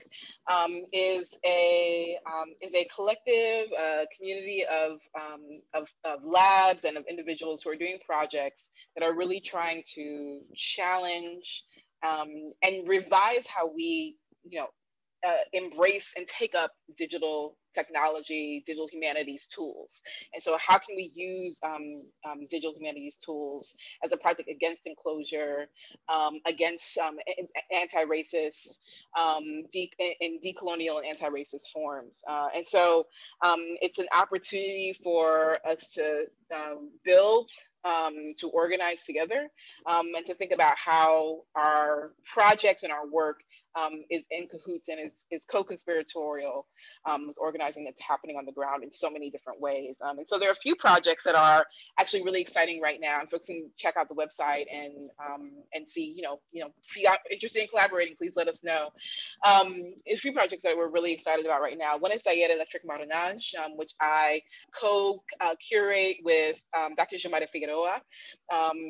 [0.51, 6.97] um, is a um, is a collective uh, community of, um, of, of labs and
[6.97, 8.67] of individuals who are doing projects
[8.97, 11.65] that are really trying to challenge
[12.07, 14.17] um, and revise how we
[14.49, 14.69] you know
[15.27, 19.91] uh, embrace and take up digital technology, digital humanities tools.
[20.33, 24.87] And so, how can we use um, um, digital humanities tools as a project against
[24.87, 25.67] enclosure,
[26.13, 27.17] um, against um,
[27.73, 28.79] anti racist,
[29.19, 32.15] um, de- in decolonial and anti racist forms?
[32.29, 33.07] Uh, and so,
[33.43, 36.25] um, it's an opportunity for us to
[37.05, 37.51] build.
[38.39, 39.49] to organize together
[39.87, 43.43] and to think about how our projects and our work
[43.77, 46.67] um, is in cahoots and is, is co-conspiratorial
[47.07, 49.97] um, with organizing that's happening on the ground in so many different ways.
[50.03, 51.67] Um, and so there are a few projects that are
[51.99, 53.21] actually really exciting right now.
[53.21, 56.71] And folks can check out the website and um, and see, you know, you know,
[56.89, 58.91] if you are interested in collaborating, please let us know.
[59.45, 61.99] Um, a few projects that we're really excited about right now.
[61.99, 64.41] One is Taller Electric Marronage, um, which I
[64.81, 66.57] co-curate with
[66.97, 67.17] Dr.
[67.17, 68.01] Yomaira Figueroa,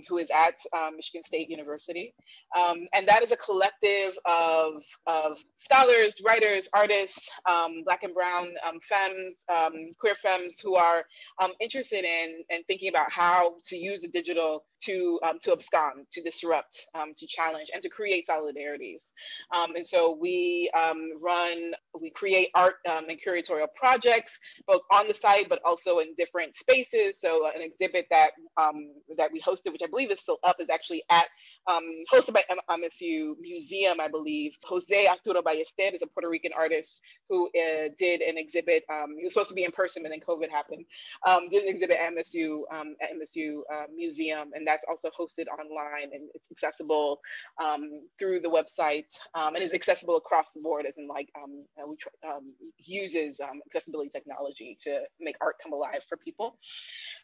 [0.08, 0.54] who is at
[0.96, 2.14] Michigan State University.
[2.54, 8.48] and that is a collective of of, of scholars, writers, artists, um, Black and Brown
[8.66, 11.04] um, femmes, um, queer femmes who are
[11.40, 16.06] um, interested in, in thinking about how to use the digital to, um, to abscond,
[16.12, 19.00] to disrupt, um, to challenge, and to create solidarities.
[19.52, 20.70] and so we
[21.22, 26.54] run, we create art and curatorial projects, both on the site, but also in different
[26.56, 27.16] spaces.
[27.18, 28.32] So an exhibit that,
[29.16, 31.26] that we hosted, which I believe is still up, is actually at
[31.66, 34.52] um, hosted by MSU Museum, I believe.
[34.64, 38.84] Jose Arturo Ballester is a Puerto Rican artist who uh, did an exhibit.
[38.90, 40.84] Um, he was supposed to be in person, but then COVID happened.
[41.26, 45.46] Um, did an exhibit at MSU um, at MSU uh, Museum, and that's also hosted
[45.48, 47.20] online and it's accessible
[47.62, 51.86] um, through the website um, and is accessible across the board, as in like uh,
[51.86, 51.96] we
[52.78, 56.58] uses accessibility technology to make art come alive for people.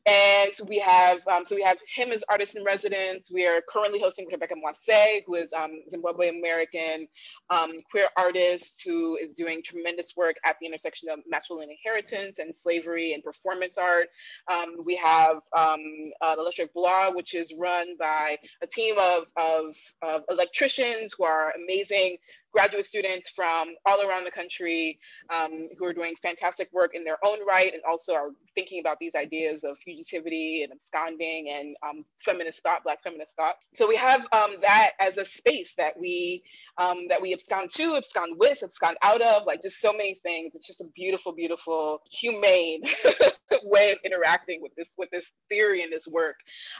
[0.06, 3.30] And we have so we have him as artist in residence.
[3.30, 7.08] We are currently hosting Rebecca Mwase, who is um, Zimbabwe American
[7.50, 12.54] um, queer artist who is doing tremendous work at the intersection of masculine inheritance and
[12.56, 14.08] slavery and performance art.
[14.50, 15.80] Um, we have um,
[16.20, 21.24] uh, the Electric Blog, which is run by a team of, of, of electricians who
[21.24, 22.18] are amazing
[22.52, 24.98] graduate students from all around the country
[25.32, 28.98] um, who are doing fantastic work in their own right and also are thinking about
[29.00, 33.56] these ideas of fugitivity and absconding and um, feminist thought, Black feminist thought.
[33.74, 36.42] So we have um, that as a space that we
[36.78, 40.52] um, that we abscond to, abscond with, abscond out of, like just so many things.
[40.54, 42.82] It's just a beautiful, beautiful, humane
[43.62, 46.36] way of interacting with this with this theory and this work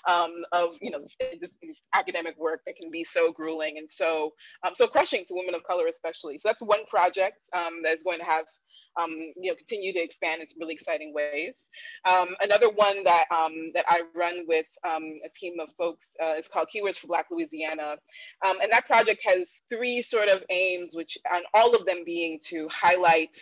[0.08, 1.00] um, of you know
[1.40, 4.32] this, this, academic work that can be so grueling and so
[4.66, 6.38] um, so crushing to women of color especially.
[6.38, 8.44] So that's one project um, that's going to have
[9.00, 11.68] um, you know, continue to expand in some really exciting ways.
[12.08, 16.34] Um, another one that um, that I run with um, a team of folks uh,
[16.34, 17.96] is called Keywords for Black Louisiana,
[18.44, 22.40] um, and that project has three sort of aims, which and all of them being
[22.48, 23.36] to highlight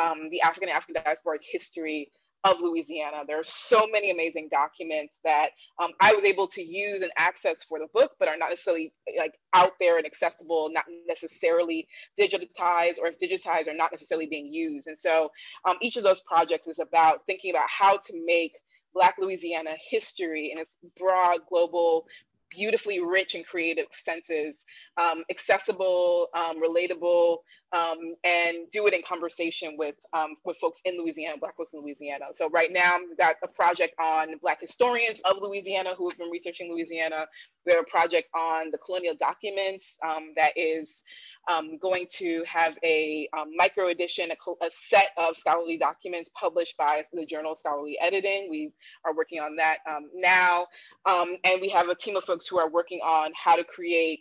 [0.00, 2.10] um, the African and African diasporic history
[2.44, 3.22] of Louisiana.
[3.26, 5.50] There are so many amazing documents that
[5.82, 8.92] um, I was able to use and access for the book, but are not necessarily
[9.18, 11.88] like out there and accessible, not necessarily
[12.20, 14.86] digitized, or if digitized, are not necessarily being used.
[14.88, 15.30] And so
[15.64, 18.52] um, each of those projects is about thinking about how to make
[18.92, 22.06] Black Louisiana history in its broad global
[22.50, 24.64] beautifully rich and creative senses,
[24.96, 27.38] um, accessible, um, relatable,
[27.74, 31.80] um, and do it in conversation with um, with folks in Louisiana, Black folks in
[31.80, 32.26] Louisiana.
[32.34, 36.30] So right now we've got a project on Black historians of Louisiana who have been
[36.30, 37.26] researching Louisiana.
[37.66, 41.02] We have a project on the colonial documents um, that is
[41.50, 46.76] um, going to have a um, micro edition, a, a, set of scholarly documents published
[46.76, 48.48] by the journal Scholarly Editing.
[48.48, 48.72] We
[49.04, 50.66] are working on that um, now.
[51.06, 54.20] And we have a team of folks who are working on how to create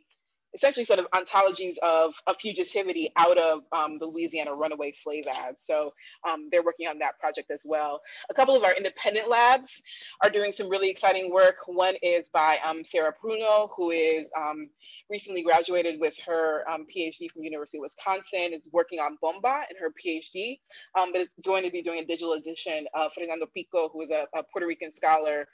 [0.54, 5.62] essentially sort of ontologies of, fugitivity out of um, the Louisiana runaway slave ads.
[5.66, 5.94] So
[6.28, 8.02] um, they're working on that project as well.
[8.30, 9.82] A couple of our independent labs
[10.22, 11.56] are doing some really exciting work.
[11.68, 14.70] One is by um, Sarah Pruno, who is um,
[15.10, 19.78] recently graduated with her um, PhD from University of Wisconsin, is working on Bomba in
[19.80, 20.60] her PhD,
[21.00, 24.10] um, but is going to be doing a digital edition of Fernando Pico, who is
[24.10, 25.48] a, a Puerto Rican scholar,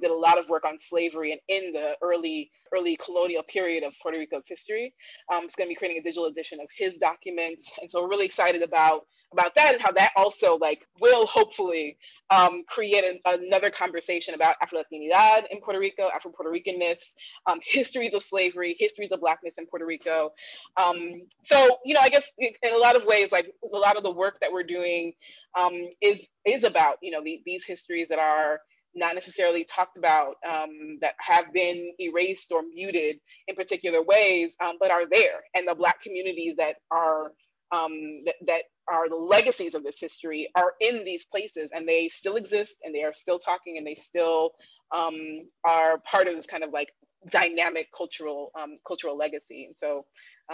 [0.00, 3.92] did a lot of work on slavery and in the early, early colonial period of
[4.02, 4.94] Puerto Rico's history.
[5.32, 8.10] Um, it's going to be creating a digital edition of his documents, and so we're
[8.10, 11.98] really excited about about that and how that also like will hopefully
[12.30, 16.98] um, create an, another conversation about Afro-Latinidad in Puerto Rico, Afro-Puerto Ricanness,
[17.46, 20.30] um, histories of slavery, histories of blackness in Puerto Rico.
[20.76, 24.02] Um, so you know, I guess in a lot of ways, like a lot of
[24.02, 25.12] the work that we're doing
[25.58, 28.60] um, is is about you know the, these histories that are
[28.96, 33.16] not necessarily talked about um, that have been erased or muted
[33.46, 35.40] in particular ways, um, but are there.
[35.54, 37.32] And the Black communities that are
[37.72, 42.08] um, that, that are the legacies of this history are in these places and they
[42.08, 44.52] still exist and they are still talking and they still
[44.96, 45.16] um,
[45.64, 46.88] are part of this kind of like
[47.30, 49.66] dynamic cultural um, cultural legacy.
[49.66, 50.04] And so,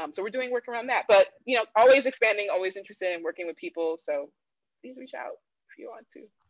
[0.00, 3.22] um, so we're doing work around that, but you know, always expanding, always interested in
[3.22, 3.98] working with people.
[4.06, 4.30] So
[4.80, 5.36] please reach out
[5.70, 6.41] if you want to.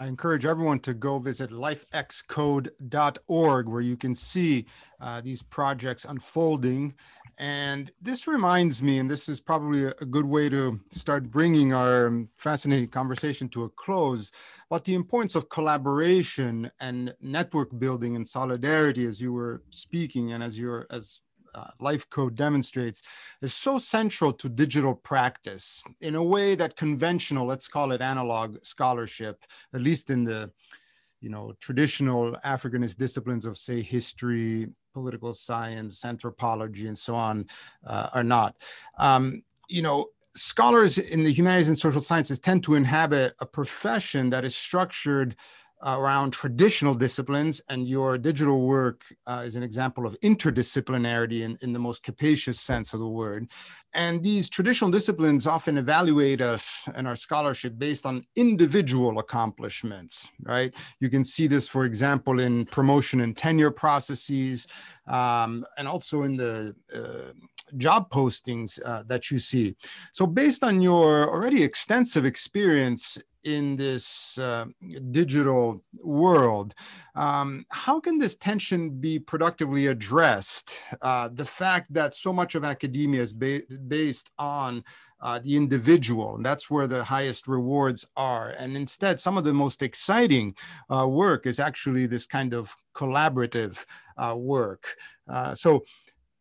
[0.00, 4.66] I encourage everyone to go visit lifexcode.org where you can see
[5.00, 6.94] uh, these projects unfolding.
[7.36, 12.26] And this reminds me, and this is probably a, good way to start bringing our
[12.36, 14.30] fascinating conversation to a close,
[14.70, 20.44] about the importance of collaboration and network building and solidarity as you were speaking and
[20.44, 21.20] as you're as
[21.54, 23.02] uh, life code demonstrates
[23.42, 28.56] is so central to digital practice in a way that conventional let's call it analog
[28.62, 29.44] scholarship
[29.74, 30.50] at least in the
[31.20, 37.46] you know traditional africanist disciplines of say history political science anthropology and so on
[37.86, 38.56] uh, are not.
[38.98, 44.30] Um, you know scholars in the humanities and social sciences tend to inhabit a profession
[44.30, 45.34] that is structured
[45.82, 51.72] around traditional disciplines, and your digital work uh, is an example of interdisciplinarity in, in
[51.72, 53.50] the most capacious sense of the word.
[53.94, 60.74] And these traditional disciplines often evaluate us and our scholarship based on individual accomplishments, right?
[61.00, 64.66] You can see this, for example, in promotion and tenure processes,
[65.06, 67.32] um, and also in the uh,
[67.76, 69.76] job postings uh, that you see.
[70.12, 73.18] So, based on your already extensive experience
[73.48, 74.66] in this uh,
[75.10, 76.74] digital world.
[77.14, 80.80] Um, how can this tension be productively addressed?
[81.00, 84.84] Uh, the fact that so much of academia is ba- based on
[85.20, 88.50] uh, the individual, and that's where the highest rewards are.
[88.50, 90.54] And instead, some of the most exciting
[90.94, 93.84] uh, work is actually this kind of collaborative
[94.16, 94.96] uh, work.
[95.28, 95.84] Uh, so,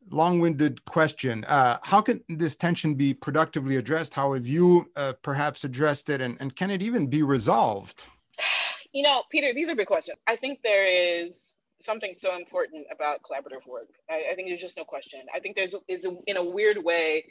[0.10, 1.43] long-winded question.
[1.45, 4.14] Uh, how can this tension be productively addressed?
[4.14, 8.08] How have you uh, perhaps addressed it, and, and can it even be resolved?
[8.93, 10.18] You know, Peter, these are big questions.
[10.28, 11.36] I think there is
[11.82, 13.89] something so important about collaborative work.
[14.10, 15.22] I, I think there's just no question.
[15.34, 17.26] I think there's is a, in a weird way,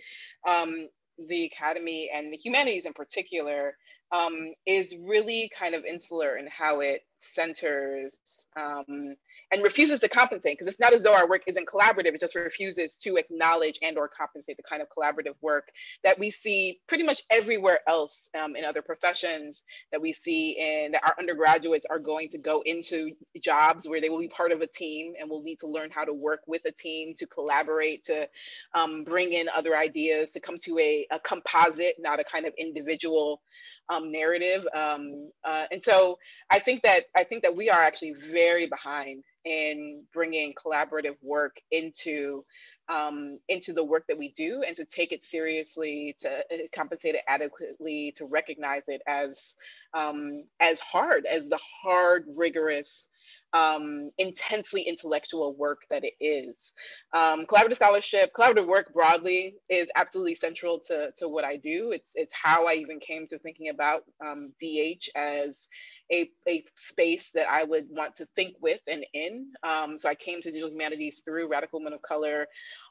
[0.46, 0.88] um,
[1.28, 3.76] the academy and the humanities in particular
[4.12, 8.18] um, is really kind of insular in how it centers
[8.56, 9.14] um,
[9.52, 12.34] and refuses to compensate because it's not as though our work isn't collaborative it just
[12.34, 15.68] refuses to acknowledge and or compensate the kind of collaborative work
[16.04, 19.62] that we see pretty much everywhere else um, in other professions
[19.92, 23.10] that we see and that our undergraduates are going to go into
[23.42, 26.04] jobs where they will be part of a team and will need to learn how
[26.04, 28.26] to work with a team to collaborate to
[28.74, 32.54] um, bring in other ideas to come to a, a composite not a kind of
[32.58, 33.40] individual
[33.88, 34.66] um, narrative.
[34.74, 36.18] Um, uh, and so
[36.50, 41.56] I think that I think that we are actually very behind in bringing collaborative work
[41.70, 42.44] into
[42.88, 46.42] um, into the work that we do and to take it seriously, to uh,
[46.74, 49.54] compensate it adequately, to recognize it as
[49.94, 53.08] um, as hard as the hard, rigorous
[53.52, 56.72] um, intensely intellectual work that it is.
[57.14, 61.92] Um, collaborative scholarship, collaborative work broadly is absolutely central to, to what I do.
[61.92, 65.68] It's, it's how I even came to thinking about um, DH as
[66.12, 69.52] a, a space that I would want to think with and in.
[69.62, 72.46] Um, so I came to digital humanities through Radical Women of Color,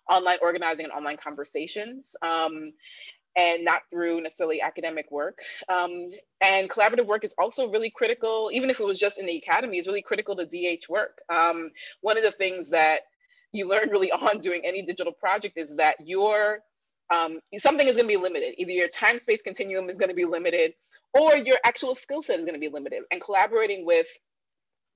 [0.10, 2.06] online organizing and online conversations.
[2.22, 2.74] Um,
[3.36, 5.40] and not through necessarily academic work.
[5.68, 6.10] Um,
[6.42, 9.78] and collaborative work is also really critical, even if it was just in the academy,
[9.78, 11.20] is really critical to DH work.
[11.30, 13.02] Um, one of the things that
[13.52, 16.60] you learn really on doing any digital project is that your
[17.14, 18.56] um, something is going to be limited.
[18.58, 20.74] Either your time space continuum is going to be limited,
[21.20, 23.04] or your actual skill set is going to be limited.
[23.12, 24.08] And collaborating with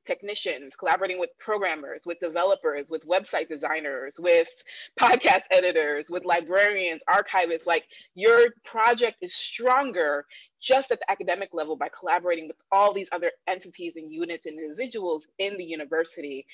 [0.06, 4.48] technicians, collaborating with programmers, with developers, with website designers, with
[5.00, 7.66] podcast editors, with librarians, archivists.
[7.66, 7.84] Like
[8.16, 10.26] your project is stronger
[10.62, 14.60] just at the academic level by collaborating with all these other entities and units and
[14.60, 16.46] individuals in the university.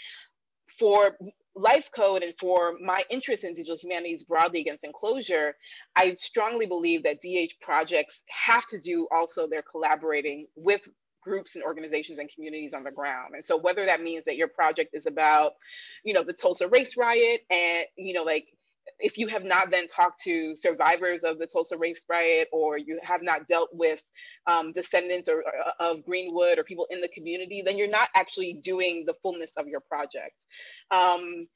[0.78, 1.16] For
[1.56, 5.56] life code and for my interest in digital humanities broadly against enclosure,
[5.95, 10.88] I strongly believe that DH projects have to do also their collaborating with
[11.26, 13.34] groups and organizations and communities on the ground.
[13.34, 15.53] And so whether that means that your project is about,
[16.03, 18.45] you know, the Tulsa race riot and, you know, like
[19.00, 23.00] if you have not then talked to survivors of the Tulsa race riot or you
[23.04, 24.02] have not dealt with
[24.48, 28.54] um, descendants or, or, of Greenwood or people in the community, then you're not actually
[28.64, 30.34] doing the fullness of your project.
[30.91, 31.48] Um,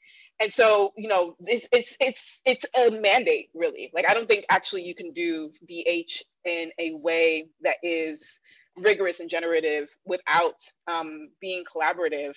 [0.41, 3.91] and so, you know, this it's it's it's a mandate really.
[3.93, 8.39] Like I don't think actually you can do DH in a way that is
[8.81, 10.55] rigorous and generative without
[10.87, 12.33] um, being collaborative.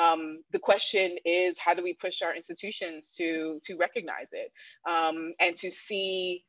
[0.00, 4.52] Um, the question is, how do we push our institutions to, to recognize it
[4.88, 6.44] um, and to see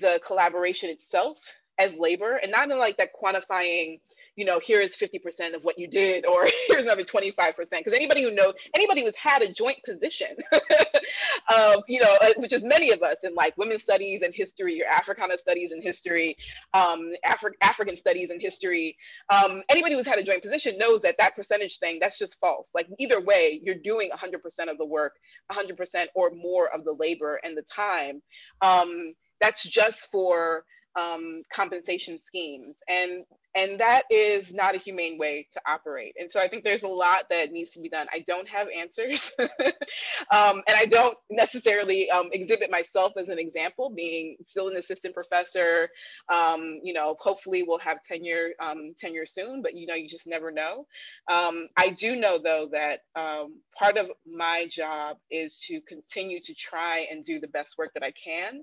[0.00, 1.38] the collaboration itself
[1.82, 4.00] as labor and not in like that quantifying
[4.34, 7.34] you know, here is 50% of what you did, or here's another 25%.
[7.70, 10.36] Because anybody who knows, anybody who's had a joint position
[11.88, 14.86] you know, uh, which is many of us in like women's studies and history, or
[14.86, 16.36] Africana studies and history,
[16.74, 18.96] um, Afri- African studies and history,
[19.30, 22.70] um, anybody who's had a joint position knows that that percentage thing, that's just false.
[22.74, 25.14] Like either way, you're doing 100% of the work,
[25.50, 28.22] 100% or more of the labor and the time.
[28.62, 30.64] Um, that's just for
[30.96, 32.76] um, compensation schemes.
[32.88, 33.24] And
[33.54, 36.14] and that is not a humane way to operate.
[36.18, 38.06] And so I think there's a lot that needs to be done.
[38.12, 43.90] I don't have answers, um, and I don't necessarily um, exhibit myself as an example,
[43.94, 45.88] being still an assistant professor.
[46.32, 50.26] Um, you know, hopefully we'll have tenure um, tenure soon, but you know, you just
[50.26, 50.86] never know.
[51.32, 56.54] Um, I do know though that um, part of my job is to continue to
[56.54, 58.62] try and do the best work that I can,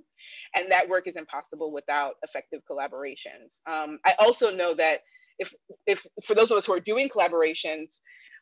[0.55, 3.53] and that work is impossible without effective collaborations.
[4.05, 5.01] I also know that
[5.39, 5.53] if,
[5.87, 7.89] if for those of us who are doing collaborations,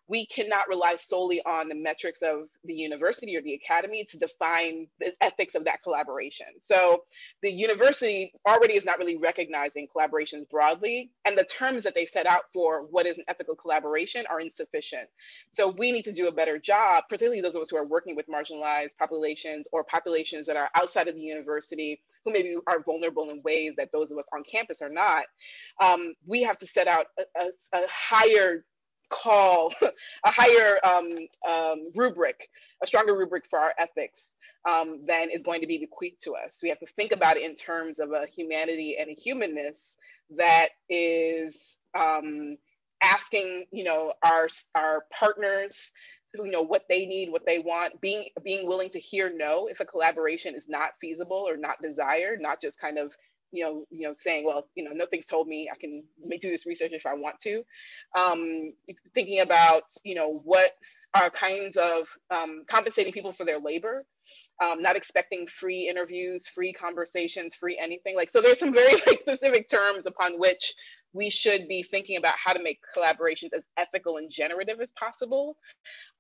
[0.08, 4.88] we cannot rely solely on the metrics of the university or the academy to define
[5.00, 6.48] the ethics of that collaboration.
[6.64, 7.04] So
[7.42, 12.26] the university already is not really recognizing collaborations broadly, and the terms that they set
[12.26, 15.10] out for what is an ethical collaboration are insufficient.
[15.54, 18.16] So we need to do a better job, particularly those of us who are working
[18.16, 23.30] with marginalized populations or populations that are outside of the university who maybe are vulnerable
[23.30, 25.26] in ways that those of us on campus are not.
[25.82, 28.66] Um, we have to set out a, a, a higher
[29.10, 32.50] call a higher um, um, rubric,
[32.84, 34.30] a stronger rubric for our ethics
[34.70, 36.58] um, than is going to be bequeathed to us.
[36.62, 39.98] We have to think about it in terms of a humanity and a humanness
[40.38, 42.58] that is um,
[43.02, 45.92] asking, you know, our our partners,
[46.36, 49.80] you know, what they need, what they want, being being willing to hear no if
[49.80, 53.14] a collaboration is not feasible or not desired, not just kind of
[53.52, 56.04] you know, you know, saying, well, you know, nothing's told me I can
[56.42, 57.64] do this research if I want to.
[58.16, 58.74] Um,
[59.14, 60.72] thinking about, you know, what
[61.14, 64.06] are kinds of um, compensating people for their labor,
[64.62, 68.16] um, not expecting free interviews, free conversations, free anything.
[68.16, 70.74] Like, so there's some very like, specific terms upon which
[71.14, 75.58] we should be thinking about how to make collaborations as ethical and generative as possible,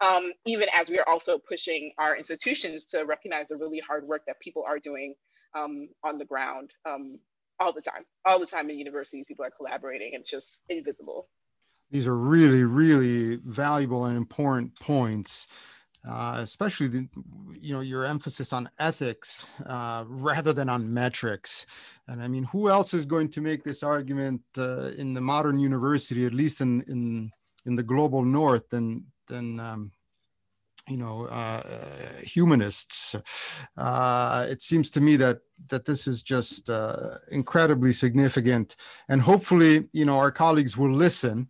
[0.01, 4.23] um, even as we are also pushing our institutions to recognize the really hard work
[4.25, 5.13] that people are doing
[5.57, 7.19] um, on the ground um,
[7.59, 8.03] all the time.
[8.25, 10.11] All the time in universities, people are collaborating.
[10.13, 11.27] It's just invisible.
[11.89, 15.47] These are really, really valuable and important points.
[16.07, 17.07] Uh, especially the,
[17.59, 21.65] you know your emphasis on ethics uh, rather than on metrics
[22.07, 25.59] and i mean who else is going to make this argument uh, in the modern
[25.59, 27.29] university at least in in
[27.65, 29.91] in the global north than than um,
[30.88, 31.61] you know uh,
[32.21, 33.15] humanists.
[33.77, 38.75] Uh, it seems to me that that this is just uh, incredibly significant.
[39.09, 41.49] And hopefully you know our colleagues will listen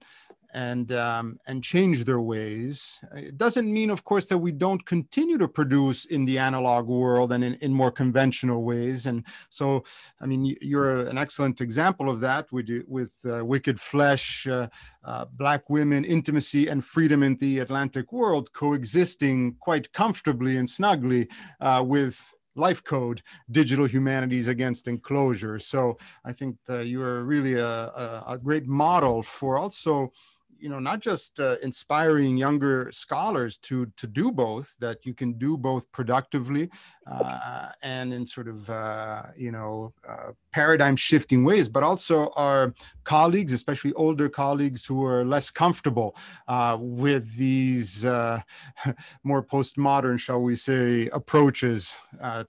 [0.54, 3.00] and um, and change their ways.
[3.16, 7.32] It doesn't mean, of course, that we don't continue to produce in the analog world
[7.32, 9.06] and in, in more conventional ways.
[9.06, 9.84] And so,
[10.22, 14.68] I mean, you're an excellent example of that with with uh, Wicked Flesh, uh,
[15.04, 21.28] uh, Black women, intimacy, and freedom in the Atlantic world coexisting quite comfortably and snugly
[21.60, 23.22] uh, with life code
[23.52, 25.96] digital humanities against enclosure so
[26.26, 30.12] i think you're really a, a, a, great model for also
[30.60, 35.34] you know not just uh, inspiring younger scholars to to do both that you can
[35.34, 36.70] do both productively
[37.06, 42.74] uh, and in sort of uh, you know uh, paradigm shifting ways but also our
[43.04, 46.16] colleagues especially older colleagues who are less comfortable
[46.48, 48.40] uh, with these uh,
[49.24, 51.98] more postmodern shall we say approaches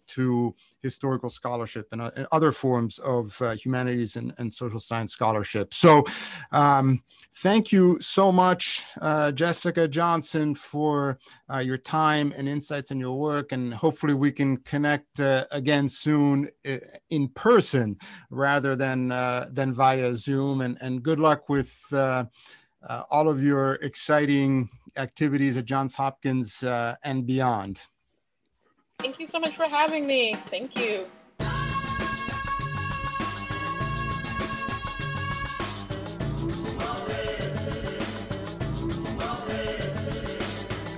[0.07, 5.13] to historical scholarship and, uh, and other forms of uh, humanities and, and, social science
[5.13, 5.75] scholarship.
[5.75, 6.05] So,
[6.53, 7.03] um,
[7.37, 11.19] thank you so much, uh, Jessica Johnson, for
[11.53, 13.53] uh, your time and insights in your work.
[13.53, 16.79] And hopefully, we can connect uh, again soon uh,
[17.11, 17.99] in person
[18.31, 20.61] rather than than via Zoom.
[20.61, 21.77] And, and good luck with.
[23.11, 27.83] all of your exciting activities at Johns Hopkins and beyond.
[29.01, 30.35] Thank you so much for having me.
[30.35, 31.07] Thank you.